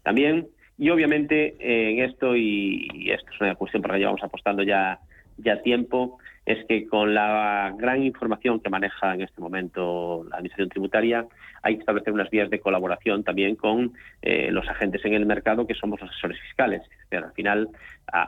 [0.02, 0.46] También
[0.78, 4.62] y obviamente eh, en esto, y, esto es una cuestión por la que llevamos apostando
[4.62, 4.98] ya,
[5.38, 10.68] ya tiempo, es que con la gran información que maneja en este momento la Administración
[10.68, 11.26] Tributaria,
[11.62, 15.66] hay que establecer unas vías de colaboración también con eh, los agentes en el mercado,
[15.66, 16.82] que somos asesores fiscales.
[17.10, 17.68] al final,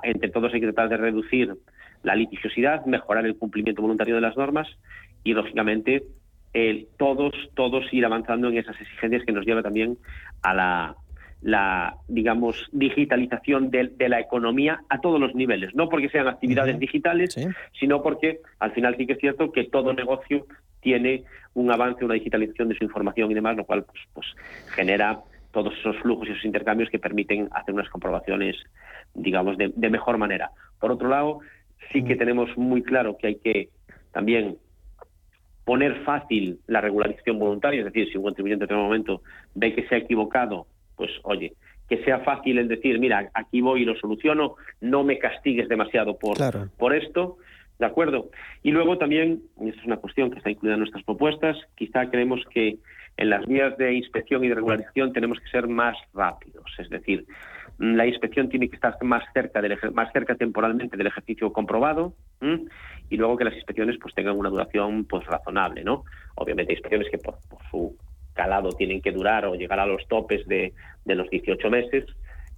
[0.03, 1.55] entre todos hay que tratar de reducir
[2.03, 4.67] la litigiosidad, mejorar el cumplimiento voluntario de las normas
[5.23, 6.03] y, lógicamente,
[6.97, 9.97] todos, todos ir avanzando en esas exigencias que nos lleva también
[10.43, 10.97] a la,
[11.41, 15.75] la digamos, digitalización de, la economía a todos los niveles.
[15.75, 17.37] No porque sean actividades digitales,
[17.79, 20.47] sino porque al final sí que es cierto que todo negocio
[20.81, 21.25] tiene
[21.55, 24.27] un avance, una digitalización de su información y demás, lo cual pues, pues
[24.75, 25.21] genera
[25.53, 28.57] todos esos flujos y esos intercambios que permiten hacer unas comprobaciones,
[29.15, 30.51] digamos, de, mejor manera.
[30.79, 31.41] Por otro lado,
[31.93, 33.71] sí que tenemos muy claro que hay que
[34.13, 34.59] también
[35.65, 39.23] poner fácil la regularización voluntaria, es decir, si un contribuyente en un momento
[39.55, 40.67] ve que se ha equivocado,
[40.99, 41.55] pues oye,
[41.89, 46.19] que sea fácil el decir, mira, aquí voy y lo soluciono, no me castigues demasiado
[46.19, 46.37] por,
[46.77, 47.39] por esto,
[47.79, 48.29] ¿de acuerdo?
[48.63, 52.11] Y luego también, y esta es una cuestión que está incluida en nuestras propuestas, quizá
[52.11, 52.77] creemos que
[53.17, 57.25] en las vías de inspección y de regularización tenemos que ser más rápidos, es decir,
[57.79, 62.15] la inspección tiene que estar más cerca del más cerca temporalmente del ejercicio comprobado
[63.09, 66.05] y luego que las inspecciones pues tengan una duración pues razonable, ¿no?
[66.35, 67.39] Obviamente hay inspecciones que por,
[67.71, 67.97] su
[68.39, 70.73] calado tienen que durar o llegar a los topes de,
[71.05, 72.05] de los 18 meses,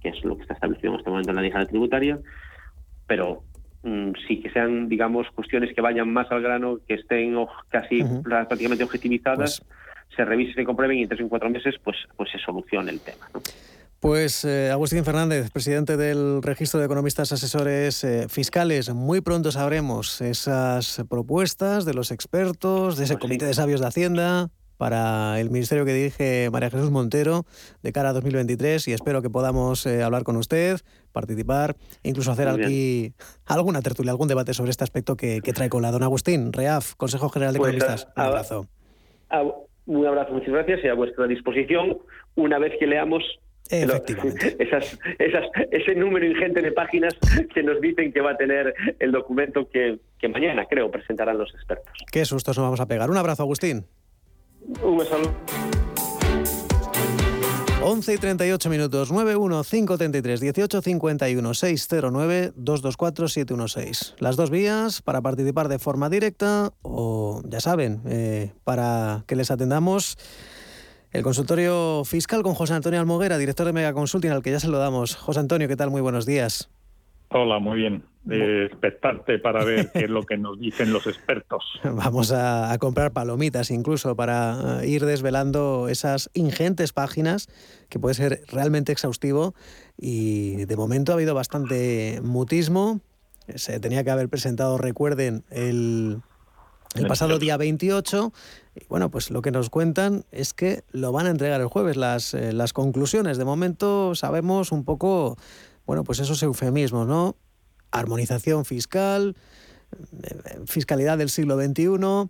[0.01, 2.19] que es lo que está establecido en este momento en la ley tributaria,
[3.07, 3.43] pero
[3.83, 7.35] Mm, sí que sean, digamos, cuestiones que vayan más al grano, que estén
[7.69, 11.97] casi prácticamente objetivizadas, pues se revisen, se comprueben y en tres o cuatro meses pues,
[12.15, 13.27] pues se solucione el tema.
[13.99, 20.21] Pues eh, Agustín Fernández, presidente del Registro de Economistas Asesores eh, Fiscales, muy pronto sabremos
[20.21, 24.49] esas propuestas de los expertos, de ese pues comité de sabios de Hacienda,
[24.81, 27.45] para el ministerio que dirige María Jesús Montero
[27.83, 30.77] de cara a 2023 y espero que podamos eh, hablar con usted,
[31.11, 33.13] participar, incluso hacer aquí
[33.45, 37.29] alguna tertulia, algún debate sobre este aspecto que, trae con la don Agustín, REAF, Consejo
[37.29, 38.11] General de pues, Economistas.
[38.15, 38.67] un abrazo.
[39.85, 41.99] un abrazo, muchas gracias y a vuestra disposición
[42.33, 43.23] una vez que leamos
[43.69, 44.57] Efectivamente.
[44.63, 47.15] Esas, esas, ese número ingente de páginas
[47.53, 51.53] que nos dicen que va a tener el documento que, que mañana, creo, presentarán los
[51.53, 51.93] expertos.
[52.11, 53.11] Qué sustos nos vamos a pegar.
[53.11, 53.85] Un abrazo, Agustín.
[54.81, 55.17] Un beso.
[57.83, 64.15] 11 y 38 minutos, 91533 1851 609 224 716.
[64.19, 69.49] Las dos vías para participar de forma directa o, ya saben, eh, para que les
[69.49, 70.17] atendamos
[71.09, 74.67] el consultorio fiscal con José Antonio Almoguera, director de Mega Consulting, al que ya se
[74.67, 75.15] lo damos.
[75.15, 75.89] José Antonio, ¿qué tal?
[75.89, 76.69] Muy buenos días.
[77.33, 78.03] Hola, muy bien.
[78.29, 81.63] Eh, expectante para ver qué es lo que nos dicen los expertos.
[81.83, 87.47] Vamos a, comprar palomitas incluso para eh, ir desvelando esas ingentes páginas
[87.89, 89.55] que puede ser realmente exhaustivo
[89.97, 92.99] y de momento ha habido bastante mutismo.
[93.55, 96.21] Se tenía que haber presentado, recuerden, el,
[96.95, 98.33] el pasado día 28.
[98.75, 101.97] Y bueno, pues lo que nos cuentan es que lo van a entregar el jueves
[101.97, 103.37] las, eh, las conclusiones.
[103.37, 105.37] De momento sabemos un poco
[105.85, 107.35] bueno, pues esos eufemismos, ¿no?
[107.91, 109.35] Armonización fiscal,
[110.65, 112.29] fiscalidad del siglo XXI.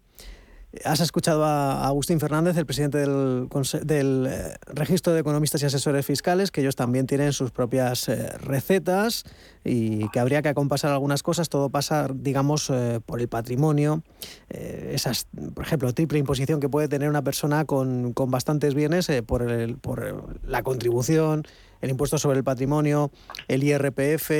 [0.86, 3.50] Has escuchado a Agustín Fernández, el presidente del,
[3.84, 8.30] del, eh, Registro de Economistas y Asesores Fiscales, que ellos también tienen sus propias eh,
[8.38, 9.26] recetas
[9.66, 11.50] y que habría que acompasar algunas cosas.
[11.50, 14.02] Todo pasa, digamos, eh, por el patrimonio.
[14.48, 19.42] esas, por ejemplo, triple imposición que puede tener una persona con, con bastantes bienes por,
[19.52, 21.44] el, por la contribución,
[21.82, 23.12] el impuesto sobre el patrimonio,
[23.48, 24.32] el IRPF,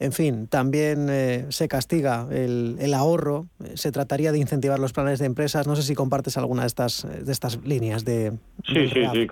[0.00, 5.26] en fin, también eh, se castiga el, ahorro, se trataría de incentivar los planes de
[5.26, 5.66] empresas.
[5.66, 8.32] No sé si compartes alguna de estas, de estas líneas de...
[8.64, 9.26] Sí, sí, sí,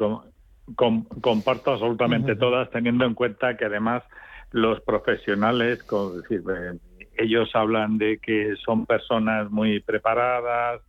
[0.74, 4.02] comparto absolutamente todas, teniendo en cuenta que además
[4.50, 6.78] los profesionales, como decir, eh,
[7.16, 10.82] ellos hablan de que son personas muy preparadas,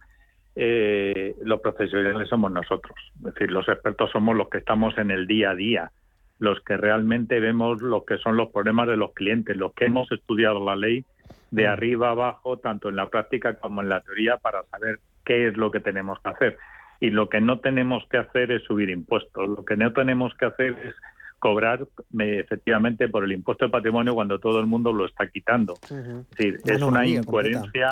[0.55, 5.27] eh, los profesionales somos nosotros, es decir, los expertos somos los que estamos en el
[5.27, 5.91] día a día
[6.39, 10.11] los que realmente vemos lo que son los problemas de los clientes, los que hemos
[10.11, 11.05] estudiado la ley
[11.51, 11.71] de mm.
[11.71, 15.71] arriba abajo, tanto en la práctica como en la teoría, para saber qué es lo
[15.71, 16.57] que tenemos que hacer.
[16.99, 20.45] Y lo que no tenemos que hacer es subir impuestos, lo que no tenemos que
[20.45, 20.95] hacer es
[21.39, 25.75] cobrar efectivamente por el impuesto de patrimonio cuando todo el mundo lo está quitando.
[25.83, 27.89] Es decir, es una incoherencia.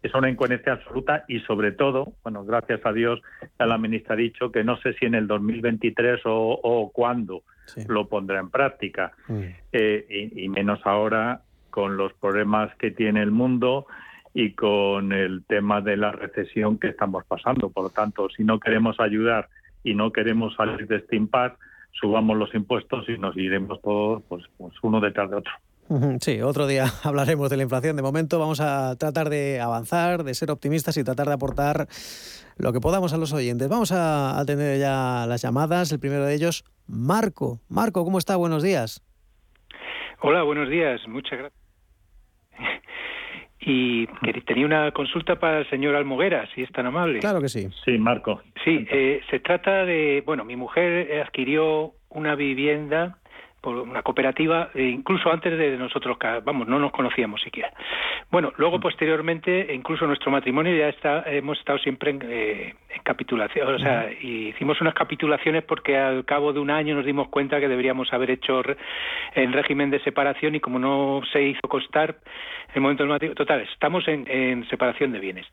[0.00, 3.20] Es una incoherencia absoluta y sobre todo, bueno, gracias a Dios,
[3.58, 7.42] ya la ministra ha dicho que no sé si en el 2023 o, o cuándo,
[7.88, 9.12] lo pondrá en práctica.
[9.28, 9.40] Mm.
[9.72, 13.86] Eh, y, menos ahora con los problemas que tiene el mundo
[14.34, 17.70] y con el tema de la recesión que estamos pasando.
[17.70, 19.48] Por lo tanto, si no queremos ayudar
[19.84, 21.56] y no queremos salir de este impasse,
[21.92, 25.52] subamos los impuestos y nos iremos todos pues, pues uno detrás de otro.
[26.20, 27.96] Sí, otro día hablaremos de la inflación.
[27.96, 31.86] De momento vamos a tratar de avanzar, de ser optimistas y tratar de aportar
[32.58, 33.68] lo que podamos a los oyentes.
[33.68, 35.90] Vamos a atender ya las llamadas.
[35.92, 37.60] El primero de ellos, Marco.
[37.70, 38.36] Marco, ¿cómo está?
[38.36, 39.02] Buenos días.
[40.20, 41.00] Hola, buenos días.
[41.08, 41.60] Muchas gracias.
[43.60, 44.06] Y
[44.46, 47.18] tenía una consulta para el señor Almoguera, si es tan amable.
[47.18, 47.68] Claro que sí.
[47.84, 48.40] Sí, Marco.
[48.64, 53.18] Sí, eh, se trata de, bueno, mi mujer adquirió una vivienda
[53.60, 57.72] por una cooperativa, e incluso antes de nosotros, vamos, no nos conocíamos siquiera.
[58.30, 58.80] Bueno, luego mm.
[58.80, 64.80] posteriormente, incluso nuestro matrimonio ya está, hemos estado siempre en, eh, capitulación, o sea, hicimos
[64.80, 68.60] unas capitulaciones porque al cabo de un año nos dimos cuenta que deberíamos haber hecho
[69.34, 72.16] en régimen de separación y como no se hizo costar
[72.74, 75.46] el momento del matrimonio, total, estamos en, separación de bienes.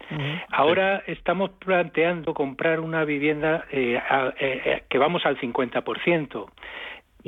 [0.52, 4.02] Ahora estamos planteando comprar una vivienda eh,
[4.40, 6.50] eh, que vamos al 50%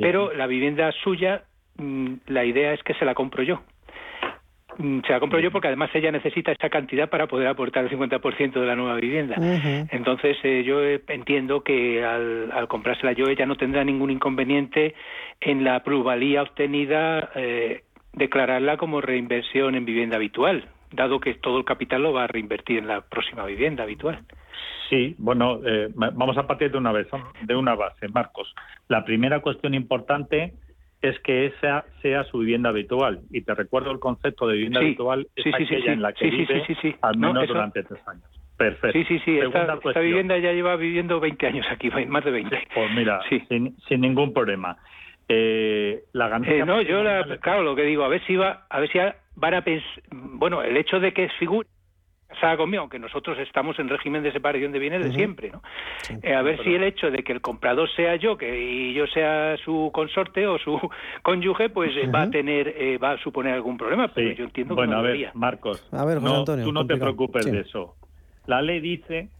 [0.00, 1.42] pero la vivienda suya,
[1.76, 3.60] mm, la idea es que se la compro yo.
[4.78, 7.90] Mm, se la compro yo porque además ella necesita esa cantidad para poder aportar el
[7.90, 9.36] 50% de la nueva vivienda.
[9.90, 14.94] Entonces eh, yo entiendo que al, al, comprársela yo ella no tendrá ningún inconveniente
[15.40, 17.82] en la plusvalía obtenida eh,
[18.12, 22.78] declararla como reinversión en vivienda habitual, dado que todo el capital lo va a reinvertir
[22.78, 24.20] en la próxima vivienda habitual.
[24.88, 27.08] Sí, bueno, eh, vamos a partir de una vez,
[27.42, 28.54] de una base, Marcos.
[28.88, 30.54] La primera cuestión importante
[31.02, 33.20] es que esa sea su vivienda habitual.
[33.30, 36.64] Y te recuerdo el concepto de vivienda habitual es sí, aquella en la que vive
[37.02, 38.24] al menos durante tres años.
[38.56, 38.98] Perfecto.
[38.98, 39.38] Sí, sí, sí.
[39.38, 42.68] Esta, vivienda ya lleva viviendo 20 años aquí, más de 20.
[42.74, 44.76] Pues mira, sin, sin, ningún problema.
[45.28, 46.56] Eh, la ganancia.
[46.56, 47.02] Eh, no, yo,
[47.40, 48.98] claro, lo que digo, a ver si va, a ver si
[49.36, 50.02] van a pensar.
[50.10, 51.68] Bueno, el hecho de que es figura
[52.28, 55.62] casada conmigo, aunque nosotros estamos en régimen de separación de bienes de siempre, ¿no?
[56.22, 59.06] Eh, a ver si el hecho de que el comprador sea yo que y yo
[59.06, 60.78] sea su consorte o su
[61.22, 64.74] cónyuge, pues eh, va a tener, eh, va a suponer algún problema, pero yo entiendo
[64.74, 66.18] bueno, que no a ver, Marcos, a ver,
[66.62, 67.96] tú no te preocupes de eso.
[68.46, 69.30] La ley dice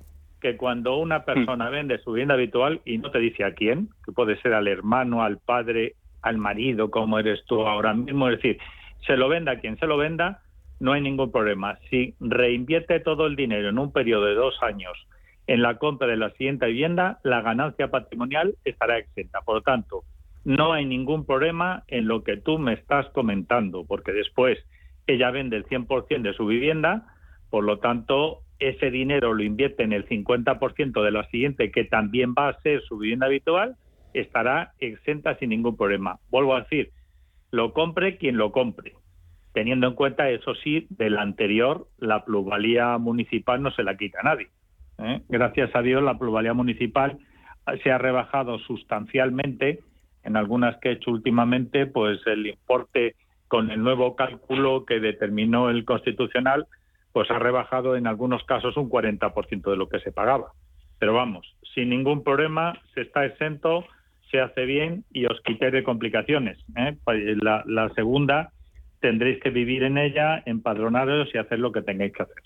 [0.41, 4.13] que cuando una persona vende su vivienda habitual y no te dice a quién, que
[4.13, 8.59] puede ser al hermano, al padre, al marido, como eres tú ahora mismo, es decir,
[9.07, 10.43] se lo venda a quien se lo venda,
[10.81, 11.79] no hay ningún problema.
[11.91, 14.97] Si reinvierte todo el dinero en un periodo de dos años
[15.47, 19.41] en la compra de la siguiente vivienda, la ganancia patrimonial estará exenta.
[19.41, 20.05] Por lo tanto,
[20.45, 24.59] no hay ningún problema en lo que tú me estás comentando, porque después
[25.07, 27.07] ella vende el 100% de su vivienda,
[27.51, 32.35] por lo tanto, ese dinero lo invierte en el 50% de la siguiente, que también
[32.39, 33.77] va a ser su vivienda habitual,
[34.13, 36.19] estará exenta sin ningún problema.
[36.31, 36.91] Vuelvo a decir,
[37.51, 38.93] lo compre quien lo compre
[39.53, 44.25] teniendo en cuenta, eso sí, del anterior, la plusvalía municipal no se la quita a
[44.25, 44.49] nadie.
[44.99, 45.23] ¿eh?
[45.29, 47.19] Gracias a Dios, la plusvalía municipal
[47.83, 49.81] se ha rebajado sustancialmente.
[50.25, 53.15] En algunas que he hecho últimamente, pues el importe
[53.47, 56.67] con el nuevo cálculo que determinó el Constitucional,
[57.13, 60.53] pues ha rebajado en algunos casos un 40% de lo que se pagaba.
[60.99, 63.85] Pero vamos, sin ningún problema, se está exento,
[64.31, 66.59] se hace bien y os quité de complicaciones.
[66.77, 66.97] ¿eh?
[67.05, 68.53] Pues la, la segunda
[69.01, 72.43] tendréis que vivir en ella, empadronaros y hacer lo que tengáis que hacer.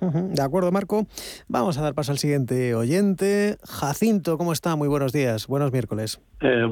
[0.00, 1.06] De acuerdo, Marco.
[1.48, 3.56] Vamos a dar paso al siguiente oyente.
[3.64, 4.76] Jacinto, ¿cómo está?
[4.76, 5.46] Muy buenos días.
[5.48, 6.20] Buenos miércoles.
[6.40, 6.64] Eh,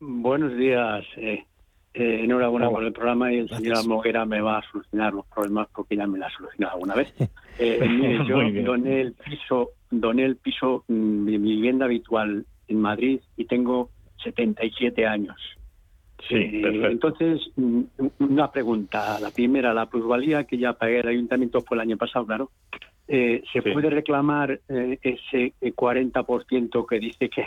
[0.00, 1.04] buenos días.
[1.16, 1.44] Eh,
[1.92, 5.68] eh, enhorabuena por el programa y el señor Moguera me va a solucionar los problemas
[5.74, 7.12] porque ya me la ha solucionado alguna vez.
[8.28, 13.90] yo doné el piso, doné el piso, mm, mi vivienda habitual en Madrid y tengo
[14.22, 15.36] 77 años.
[16.28, 17.82] Sí, eh, entonces, mm,
[18.20, 19.18] una pregunta.
[19.20, 22.50] La primera, la plusvalía que ya pagué el ayuntamiento fue el año pasado, claro.
[23.08, 27.46] Eh, ¿Se puede reclamar eh, ese 40% que dice que,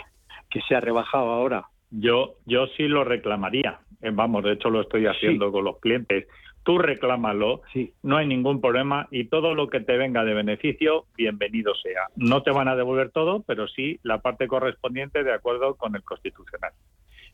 [0.50, 1.64] que se ha rebajado ahora?
[1.90, 3.80] Yo, yo sí lo reclamaría.
[4.12, 6.26] Vamos, de hecho lo estoy haciendo con los clientes.
[6.62, 7.92] Tú reclámalo, sí.
[8.02, 12.08] no hay ningún problema y todo lo que te venga de beneficio, bienvenido sea.
[12.16, 16.02] No te van a devolver todo, pero sí la parte correspondiente de acuerdo con el
[16.02, 16.72] constitucional.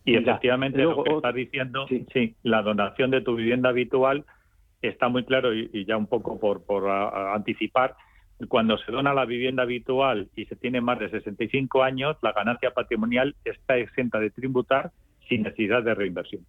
[0.04, 2.34] Y efectivamente lo que estás diciendo, sí.
[2.42, 4.24] la donación de tu vivienda habitual
[4.82, 7.96] está muy claro y, ya un poco por, por anticipar,
[8.48, 12.70] cuando se dona la vivienda habitual y se tiene más de 65 años, la ganancia
[12.70, 14.92] patrimonial está exenta de tributar
[15.28, 16.42] sin necesidad de reinversión.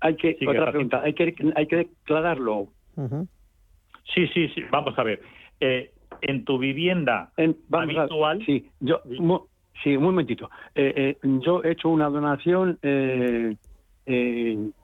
[0.00, 2.68] Hay que, otra pregunta, hay que, hay que declararlo.
[4.14, 5.20] Sí, sí, sí, vamos a ver.
[5.60, 5.92] Eh,
[6.22, 7.32] en tu vivienda
[7.72, 8.44] habitual.
[8.44, 9.00] sí, yo,
[9.82, 10.50] Sí, un momentito.
[10.74, 13.56] Eh, eh, yo he hecho una donación, eh,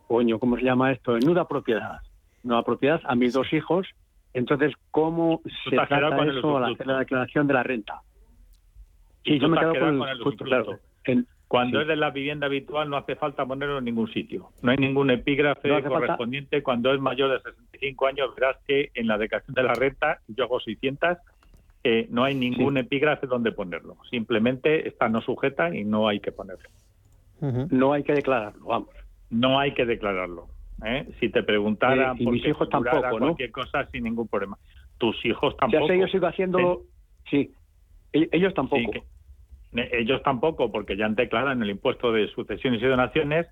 [0.06, 1.16] coño, ¿cómo se llama esto?
[1.16, 2.00] En nuda propiedad.
[2.42, 3.86] Nuda propiedad a mis dos hijos.
[4.34, 8.00] Entonces, ¿cómo se trata eso al hacer la declaración de la renta?
[9.24, 10.78] Sí, yo me quedo con el, justo, claro.
[11.48, 14.50] cuando es de la vivienda habitual no hace falta ponerlo en ningún sitio.
[14.62, 16.62] No hay ningún epígrafe correspondiente.
[16.62, 20.44] Cuando es mayor de 65 años verás que en la declaración de la renta, yo
[20.44, 21.18] hago 600,
[22.10, 23.96] no hay ningún epígrafe donde ponerlo.
[24.10, 26.68] Simplemente está no sujeta y no hay que ponerlo.
[27.40, 28.88] No hay que declararlo, vamos.
[29.30, 30.48] No hay que declararlo.
[30.84, 31.06] ¿eh?
[31.20, 34.58] Si te preguntara por mis hijos tampoco, cualquier cosa sin ningún problema.
[34.98, 35.86] Tus hijos tampoco.
[35.86, 36.82] Ya sé, yo sigo haciendo...
[37.30, 37.52] Sí,
[38.12, 38.92] e-, ellos tampoco.
[39.72, 43.46] ellos tampoco, porque ya han declarado en el impuesto de sucesiones y donaciones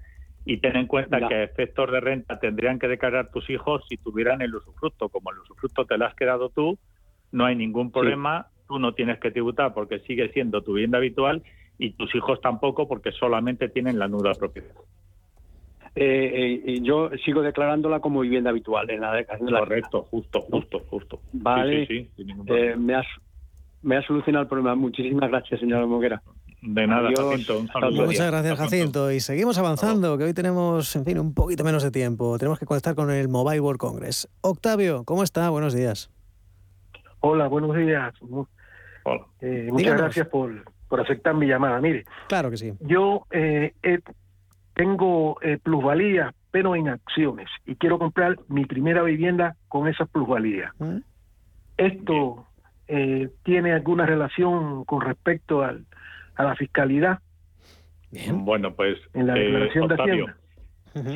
[0.44, 3.96] y ten en cuenta que a efectos de renta tendrían que declarar tus hijos si
[3.96, 5.08] tuvieran el usufructo.
[5.08, 6.78] Como el usufructo te lo has quedado tú,
[7.32, 11.42] no hay ningún problema, tú no tienes que tributar porque sigue siendo tu vivienda habitual
[11.78, 14.74] y tus hijos tampoco porque solamente tienen la nuda propiedad.
[15.98, 21.20] Eh, eh, yo sigo declarándola como vivienda habitual en la declaración Correcto, justo, justo, justo.
[21.32, 23.06] Vale, eh, me, has,
[23.82, 24.74] me ha solucionado el problema.
[24.74, 26.22] Muchísimas gracias, señora Moguera.
[26.60, 27.64] De nada, Jacinto.
[27.92, 29.10] Muchas gracias, Jacinto.
[29.10, 32.36] Y seguimos avanzando, que hoy tenemos, en fin, un poquito menos de tiempo.
[32.38, 34.28] Tenemos que conectar con el Mobile World Congress.
[34.42, 35.48] Octavio, ¿cómo está?
[35.48, 36.10] Buenos días.
[37.28, 38.14] Hola, buenos días.
[39.72, 41.80] muchas gracias por, por aceptar mi llamada.
[41.80, 42.72] Mire, claro que sí.
[42.78, 43.72] Yo eh,
[44.74, 50.70] tengo eh, plusvalía, pero en acciones, y quiero comprar mi primera vivienda con esas plusvalías.
[50.78, 50.98] ¿Mm?
[51.76, 52.46] ¿Esto
[52.86, 55.84] eh, tiene alguna relación con respecto al,
[56.36, 57.18] a la fiscalidad?
[58.34, 58.98] Bueno, pues.
[59.14, 60.36] En la eh, declaración de Hacienda.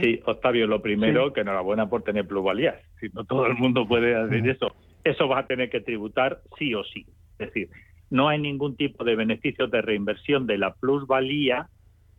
[0.03, 2.75] Sí, Octavio, lo primero, que enhorabuena por tener plusvalías.
[2.99, 4.75] Si no todo el mundo puede hacer eso.
[5.05, 7.07] Eso vas a tener que tributar sí o sí.
[7.39, 7.69] Es decir,
[8.11, 11.69] no hay ningún tipo de beneficio de reinversión de la plusvalía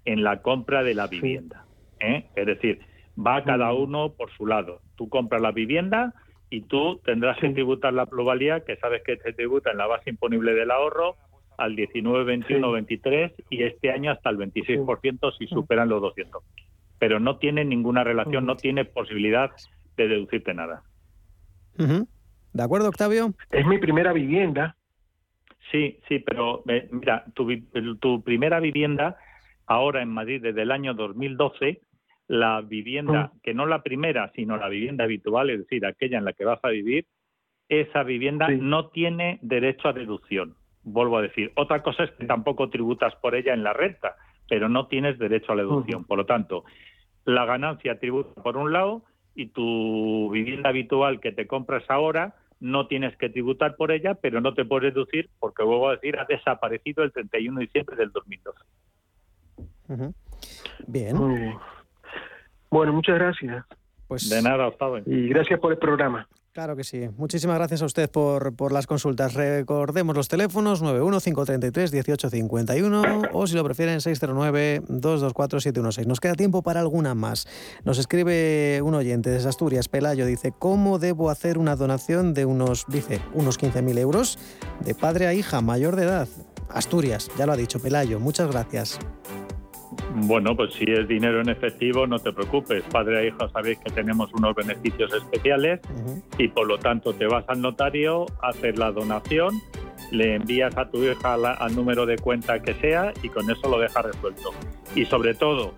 [0.05, 1.65] en la compra de la vivienda.
[1.99, 2.25] ¿eh?
[2.36, 2.79] Es decir,
[3.17, 4.82] va cada uno por su lado.
[4.95, 6.13] Tú compras la vivienda
[6.49, 10.09] y tú tendrás que tributar la plusvalía, que sabes que se tributa en la base
[10.09, 11.15] imponible del ahorro
[11.57, 16.43] al 19, 21, 23 y este año hasta el 26% si superan los 200.
[16.97, 19.51] Pero no tiene ninguna relación, no tiene posibilidad
[19.97, 20.84] de deducirte nada.
[22.53, 23.33] ¿De acuerdo, Octavio?
[23.49, 24.75] Es mi primera vivienda.
[25.71, 27.47] Sí, sí, pero eh, mira, tu,
[27.99, 29.17] tu primera vivienda
[29.67, 31.81] ahora en Madrid desde el año 2012
[32.27, 33.39] la vivienda, mm.
[33.41, 36.59] que no la primera, sino la vivienda habitual, es decir, aquella en la que vas
[36.63, 37.05] a vivir,
[37.67, 40.55] esa vivienda no tiene derecho a deducción.
[40.83, 44.15] Vuelvo a decir, otra cosa es que tampoco tributas por ella en la renta,
[44.49, 46.05] pero no tienes derecho a la deducción.
[46.05, 46.63] Por lo tanto,
[47.25, 49.03] la ganancia tributa por un lado
[49.35, 54.39] y tu vivienda habitual que te compras ahora no tienes que tributar por ella, pero
[54.39, 58.12] no te puedes deducir porque, vuelvo a decir, ha desaparecido el 31 de diciembre del
[58.12, 58.59] 2012.
[60.88, 61.18] Bien.
[62.70, 63.66] Bueno, muchas gracias.
[64.12, 65.03] Pues, de nada, Octavio.
[65.05, 66.28] Y gracias por el programa.
[66.51, 67.07] Claro que sí.
[67.16, 69.36] Muchísimas gracias a usted por, por las consultas.
[69.36, 76.07] Recordemos los teléfonos 915331851 o si lo prefieren 609224716.
[76.07, 77.47] Nos queda tiempo para alguna más.
[77.86, 82.84] Nos escribe un oyente desde Asturias, Pelayo, dice, ¿cómo debo hacer una donación de unos,
[82.89, 84.38] dice, unos 15.000 euros
[84.84, 86.28] de padre a hija mayor de edad?
[86.68, 88.20] Asturias, ya lo ha dicho Pelayo.
[88.20, 88.99] Muchas gracias.
[90.14, 92.84] Bueno, pues si es dinero en efectivo, no te preocupes.
[92.91, 95.80] Padre e hijo sabéis que tenemos unos beneficios especiales
[96.38, 99.53] y por lo tanto te vas al notario, haces la donación,
[100.12, 103.80] le envías a tu hija al número de cuenta que sea y con eso lo
[103.80, 104.51] dejas resuelto.
[104.95, 105.74] Y sobre todo,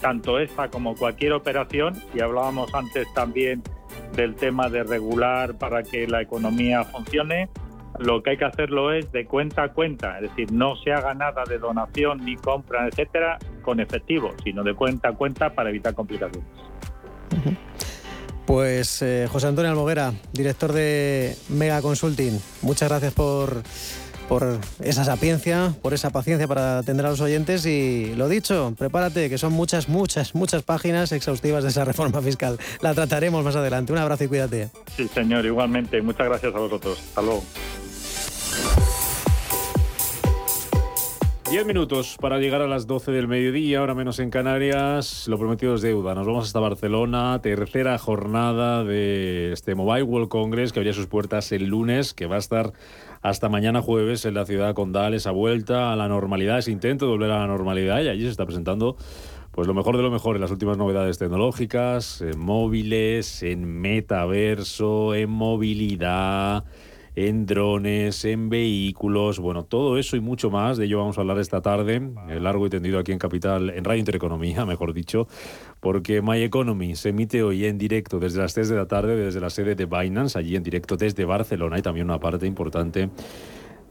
[0.00, 3.62] tanto esta como cualquier operación, y hablábamos antes también
[4.14, 7.48] del tema de regular para que la economía funcione,
[7.98, 11.14] lo que hay que hacerlo es de cuenta a cuenta, es decir, no se haga
[11.14, 15.92] nada de donación ni compra, etcétera, con efectivo, sino de cuenta a cuenta para evitar
[15.92, 16.48] complicaciones.
[18.46, 23.62] Pues eh, José Antonio Almoguera, director de Mega Consulting, muchas gracias por,
[24.26, 29.28] por esa sapiencia, por esa paciencia para atender a los oyentes y lo dicho, prepárate,
[29.28, 32.58] que son muchas, muchas, muchas páginas exhaustivas de esa reforma fiscal.
[32.80, 33.92] La trataremos más adelante.
[33.92, 34.70] Un abrazo y cuídate.
[34.96, 36.00] Sí, señor, igualmente.
[36.00, 36.98] Muchas gracias a vosotros.
[36.98, 37.44] Hasta luego.
[41.50, 45.26] Diez minutos para llegar a las 12 del mediodía, ahora menos en Canarias.
[45.28, 46.14] Lo prometido es deuda.
[46.14, 51.50] Nos vamos hasta Barcelona, tercera jornada de este Mobile World Congress que abría sus puertas
[51.52, 52.74] el lunes, que va a estar
[53.22, 57.12] hasta mañana jueves en la ciudad condal, esa vuelta a la normalidad, ese intento de
[57.12, 58.98] volver a la normalidad y allí se está presentando
[59.50, 65.14] pues lo mejor de lo mejor en las últimas novedades tecnológicas, en móviles, en metaverso,
[65.14, 66.64] en movilidad
[67.26, 71.40] en drones, en vehículos, bueno, todo eso y mucho más, de ello vamos a hablar
[71.40, 72.00] esta tarde,
[72.40, 75.26] largo y tendido aquí en Capital, en Radio Intereconomía, mejor dicho,
[75.80, 79.40] porque My Economy se emite hoy en directo desde las 3 de la tarde, desde
[79.40, 83.10] la sede de Binance, allí en directo desde Barcelona y también una parte importante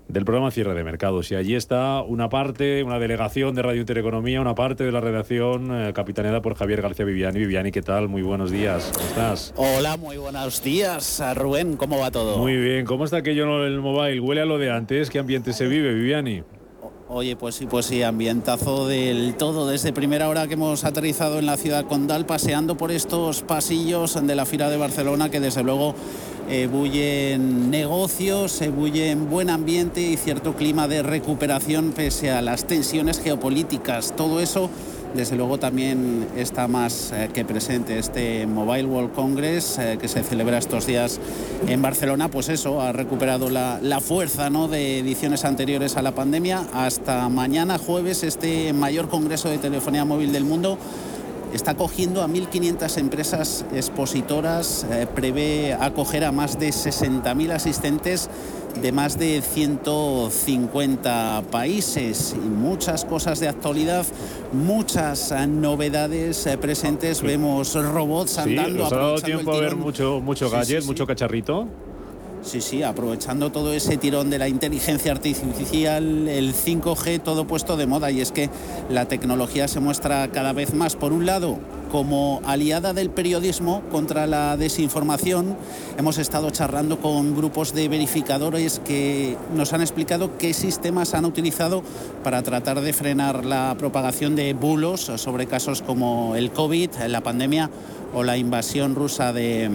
[0.08, 1.32] del programa Cierre de Mercados.
[1.32, 5.70] Y allí está una parte, una delegación de Radio Intereconomía, una parte de la redacción
[5.72, 7.40] eh, capitaneada por Javier García Viviani.
[7.40, 8.08] Viviani, ¿qué tal?
[8.08, 8.92] Muy buenos días.
[8.94, 9.54] ¿Cómo estás?
[9.58, 11.22] Hola, muy buenos días.
[11.36, 12.38] Rubén, ¿cómo va todo?
[12.38, 12.86] Muy bien.
[12.86, 14.20] ¿Cómo está aquello en el mobile?
[14.20, 15.10] ¿Huele a lo de antes?
[15.10, 16.44] ¿Qué ambiente se vive, Viviani?
[17.10, 19.66] Oye, pues sí, pues sí, ambientazo del todo.
[19.66, 24.36] Desde primera hora que hemos aterrizado en la ciudad condal, paseando por estos pasillos de
[24.36, 25.96] la Fira de Barcelona, que desde luego
[26.72, 34.16] bullen negocios, bullen buen ambiente y cierto clima de recuperación pese a las tensiones geopolíticas.
[34.16, 34.70] Todo eso
[35.14, 40.22] desde luego también está más eh, que presente este Mobile World Congress eh, que se
[40.24, 41.20] celebra estos días
[41.68, 44.68] en Barcelona, pues eso, ha recuperado la, fuerza ¿no?
[44.68, 46.68] de ediciones anteriores a la pandemia.
[46.74, 50.78] Hasta mañana jueves este mayor congreso de telefonía móvil del mundo
[51.54, 58.30] está acogiendo a 1.500 empresas expositoras, eh, prevé acoger a más de 60.000 asistentes
[58.82, 64.06] de más de 150 países y muchas cosas de actualidad,
[64.54, 67.22] muchas novedades eh, presentes.
[67.22, 68.86] Vemos robots andando.
[68.86, 71.68] ¿Os ha dado tiempo a ver mucho, mucho gadget, mucho cacharrito?
[72.42, 77.88] Sí, sí, aprovechando todo ese tirón de la inteligencia artificial, el 5G, todo puesto de
[77.88, 78.12] moda.
[78.12, 78.50] Y es que
[78.90, 81.60] la tecnología se muestra cada vez más, por un lado,
[81.92, 85.56] como aliada del periodismo contra la desinformación.
[85.98, 91.84] Hemos estado charlando con grupos de verificadores que nos han explicado qué sistemas han utilizado
[92.24, 97.70] para tratar de frenar la propagación de bulos sobre casos como el COVID, la pandemia
[98.14, 99.70] o la invasión rusa de,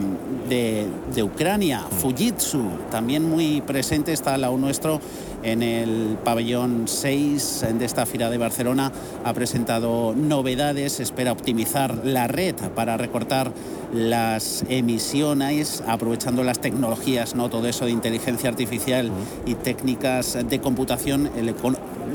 [0.49, 1.85] de, Ucrania.
[2.01, 5.01] Fujitsu, también muy presente está al lado nuestro
[5.43, 8.93] en el pabellón 6 de esta fila de Barcelona.
[9.25, 13.53] Ha presentado novedades, espera optimizar la red para recortar
[13.93, 17.51] las emisiones, aprovechando las tecnologías, ¿no?
[17.51, 19.11] todo eso de inteligencia artificial
[19.45, 21.31] y técnicas de computación.
[21.37, 21.55] El,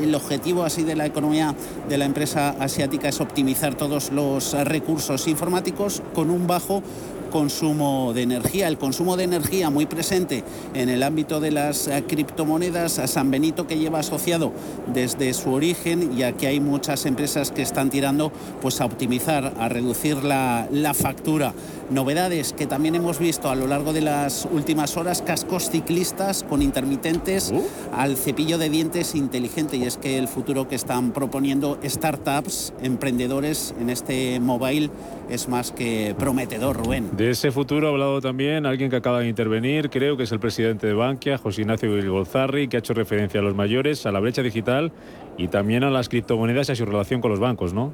[0.01, 1.55] el objetivo así de la economía
[1.87, 6.81] de la empresa asiática es optimizar todos los recursos informáticos con un bajo
[7.29, 8.67] consumo de energía.
[8.67, 13.31] El consumo de energía muy presente en el ámbito de las eh, criptomonedas, a San
[13.31, 14.51] Benito que lleva asociado
[14.93, 19.69] desde su origen, ya que hay muchas empresas que están tirando pues, a optimizar, a
[19.69, 21.53] reducir la, la factura.
[21.89, 26.61] Novedades que también hemos visto a lo largo de las últimas horas, cascos ciclistas con
[26.61, 27.63] intermitentes uh.
[27.93, 33.73] al cepillo de dientes inteligente y es que el futuro que están proponiendo startups, emprendedores
[33.79, 34.89] en este mobile
[35.29, 37.09] es más que prometedor, Rubén.
[37.15, 40.39] De ese futuro ha hablado también alguien que acaba de intervenir, creo que es el
[40.39, 44.19] presidente de Bankia, José Ignacio Golzarri, que ha hecho referencia a los mayores, a la
[44.19, 44.91] brecha digital
[45.37, 47.93] y también a las criptomonedas y a su relación con los bancos, ¿no?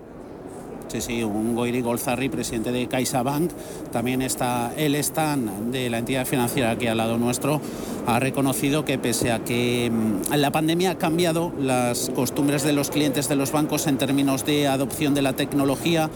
[0.87, 3.51] Sí, sí, un Goiri Golzarri, presidente de CaixaBank.
[3.91, 7.61] También está el stand de la entidad financiera aquí al lado nuestro.
[8.05, 12.89] Ha reconocido que pese a que mm, la pandemia ha cambiado las costumbres de los
[12.89, 16.09] clientes de los bancos en términos de adopción de la tecnología,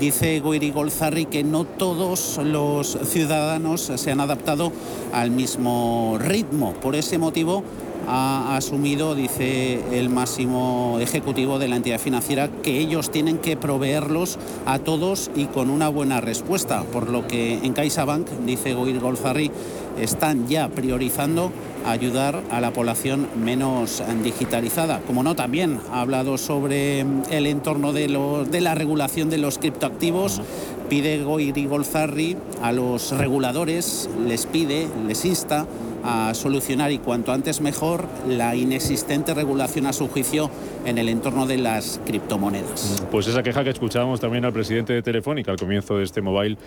[0.00, 4.72] dice Goiri Golzarri que no todos los ciudadanos se han adaptado
[5.12, 6.72] al mismo ritmo.
[6.74, 7.62] Por ese motivo,
[8.08, 14.38] ha asumido, dice el máximo ejecutivo de la entidad financiera, que ellos tienen que proveerlos
[14.66, 19.50] a todos y con una buena respuesta, por lo que en CaixaBank, dice Goir Golzarri,
[19.98, 21.52] están ya priorizando
[21.86, 25.00] ayudar a la población menos digitalizada.
[25.06, 27.00] Como no, también ha hablado sobre
[27.30, 28.08] el entorno de,
[28.50, 30.40] de la regulación de los criptoactivos.
[30.88, 35.66] Pide Goiri Golzarri a los reguladores, les pide, les insta
[36.04, 40.50] a solucionar y cuanto antes mejor la inexistente regulación a su juicio
[40.84, 43.02] en el entorno de las criptomonedas.
[43.10, 46.58] Pues esa queja que escuchábamos también al presidente de Telefónica al comienzo de este mobile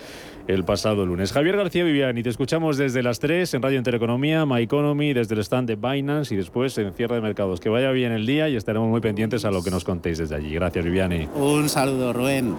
[0.46, 1.32] el pasado lunes.
[1.32, 5.40] Javier García Viviani, te escuchamos desde las 3 en Radio Intereconomía, My Economy, desde el
[5.40, 7.60] stand de Binance y después en cierre de mercados.
[7.60, 10.34] Que vaya bien el día y estaremos muy pendientes a lo que nos contéis desde
[10.34, 10.54] allí.
[10.54, 11.28] Gracias, Viviani.
[11.34, 12.54] Un saludo, Rubén.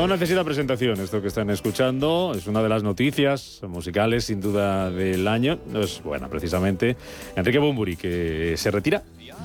[0.00, 2.32] No necesita presentación esto que están escuchando.
[2.34, 5.58] Es una de las noticias musicales, sin duda, del año.
[5.74, 6.96] Es buena, precisamente.
[7.36, 9.02] Enrique Bumburi, que se retira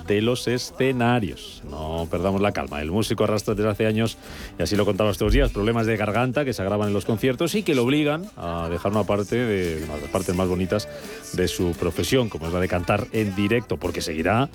[0.07, 1.61] de los escenarios.
[1.69, 2.81] No perdamos la calma.
[2.81, 4.17] El músico arrastra desde hace años,
[4.57, 7.53] y así lo contaba estos días, problemas de garganta que se agravan en los conciertos
[7.53, 10.87] y que lo obligan a dejar una parte de las partes más bonitas
[11.33, 14.49] de su profesión, como es la de cantar en directo, porque seguirá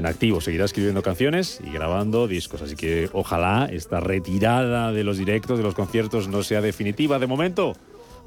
[0.00, 2.62] en activo, seguirá escribiendo canciones y grabando discos.
[2.62, 7.18] Así que ojalá esta retirada de los directos, de los conciertos, no sea definitiva.
[7.18, 7.74] De momento,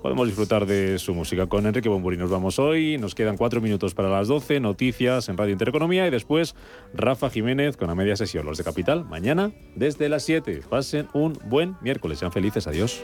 [0.01, 1.47] podemos disfrutar de su música.
[1.47, 2.97] Con Enrique Bomburi nos vamos hoy.
[2.97, 4.59] Nos quedan cuatro minutos para las 12.
[4.59, 6.55] Noticias en Radio Intereconomía y después
[6.93, 8.45] Rafa Jiménez con la media sesión.
[8.45, 10.61] Los de Capital, mañana desde las 7.
[10.69, 12.19] Pasen un buen miércoles.
[12.19, 12.67] Sean felices.
[12.67, 13.01] Adiós.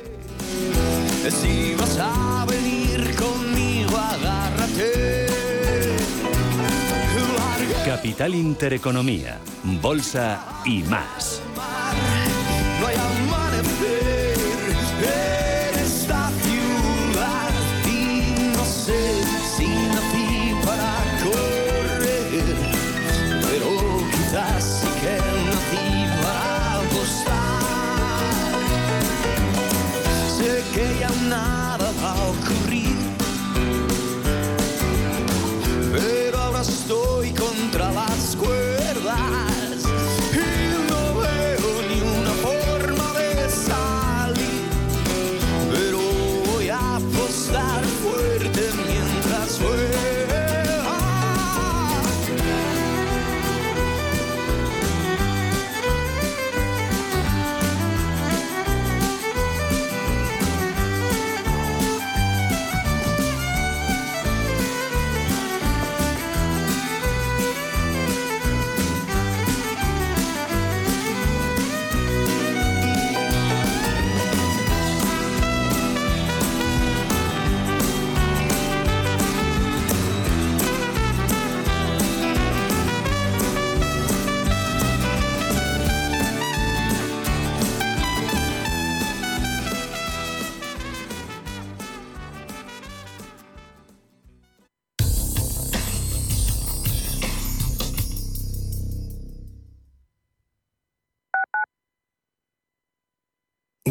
[7.90, 9.40] Capital Intereconomía,
[9.82, 11.42] Bolsa y más.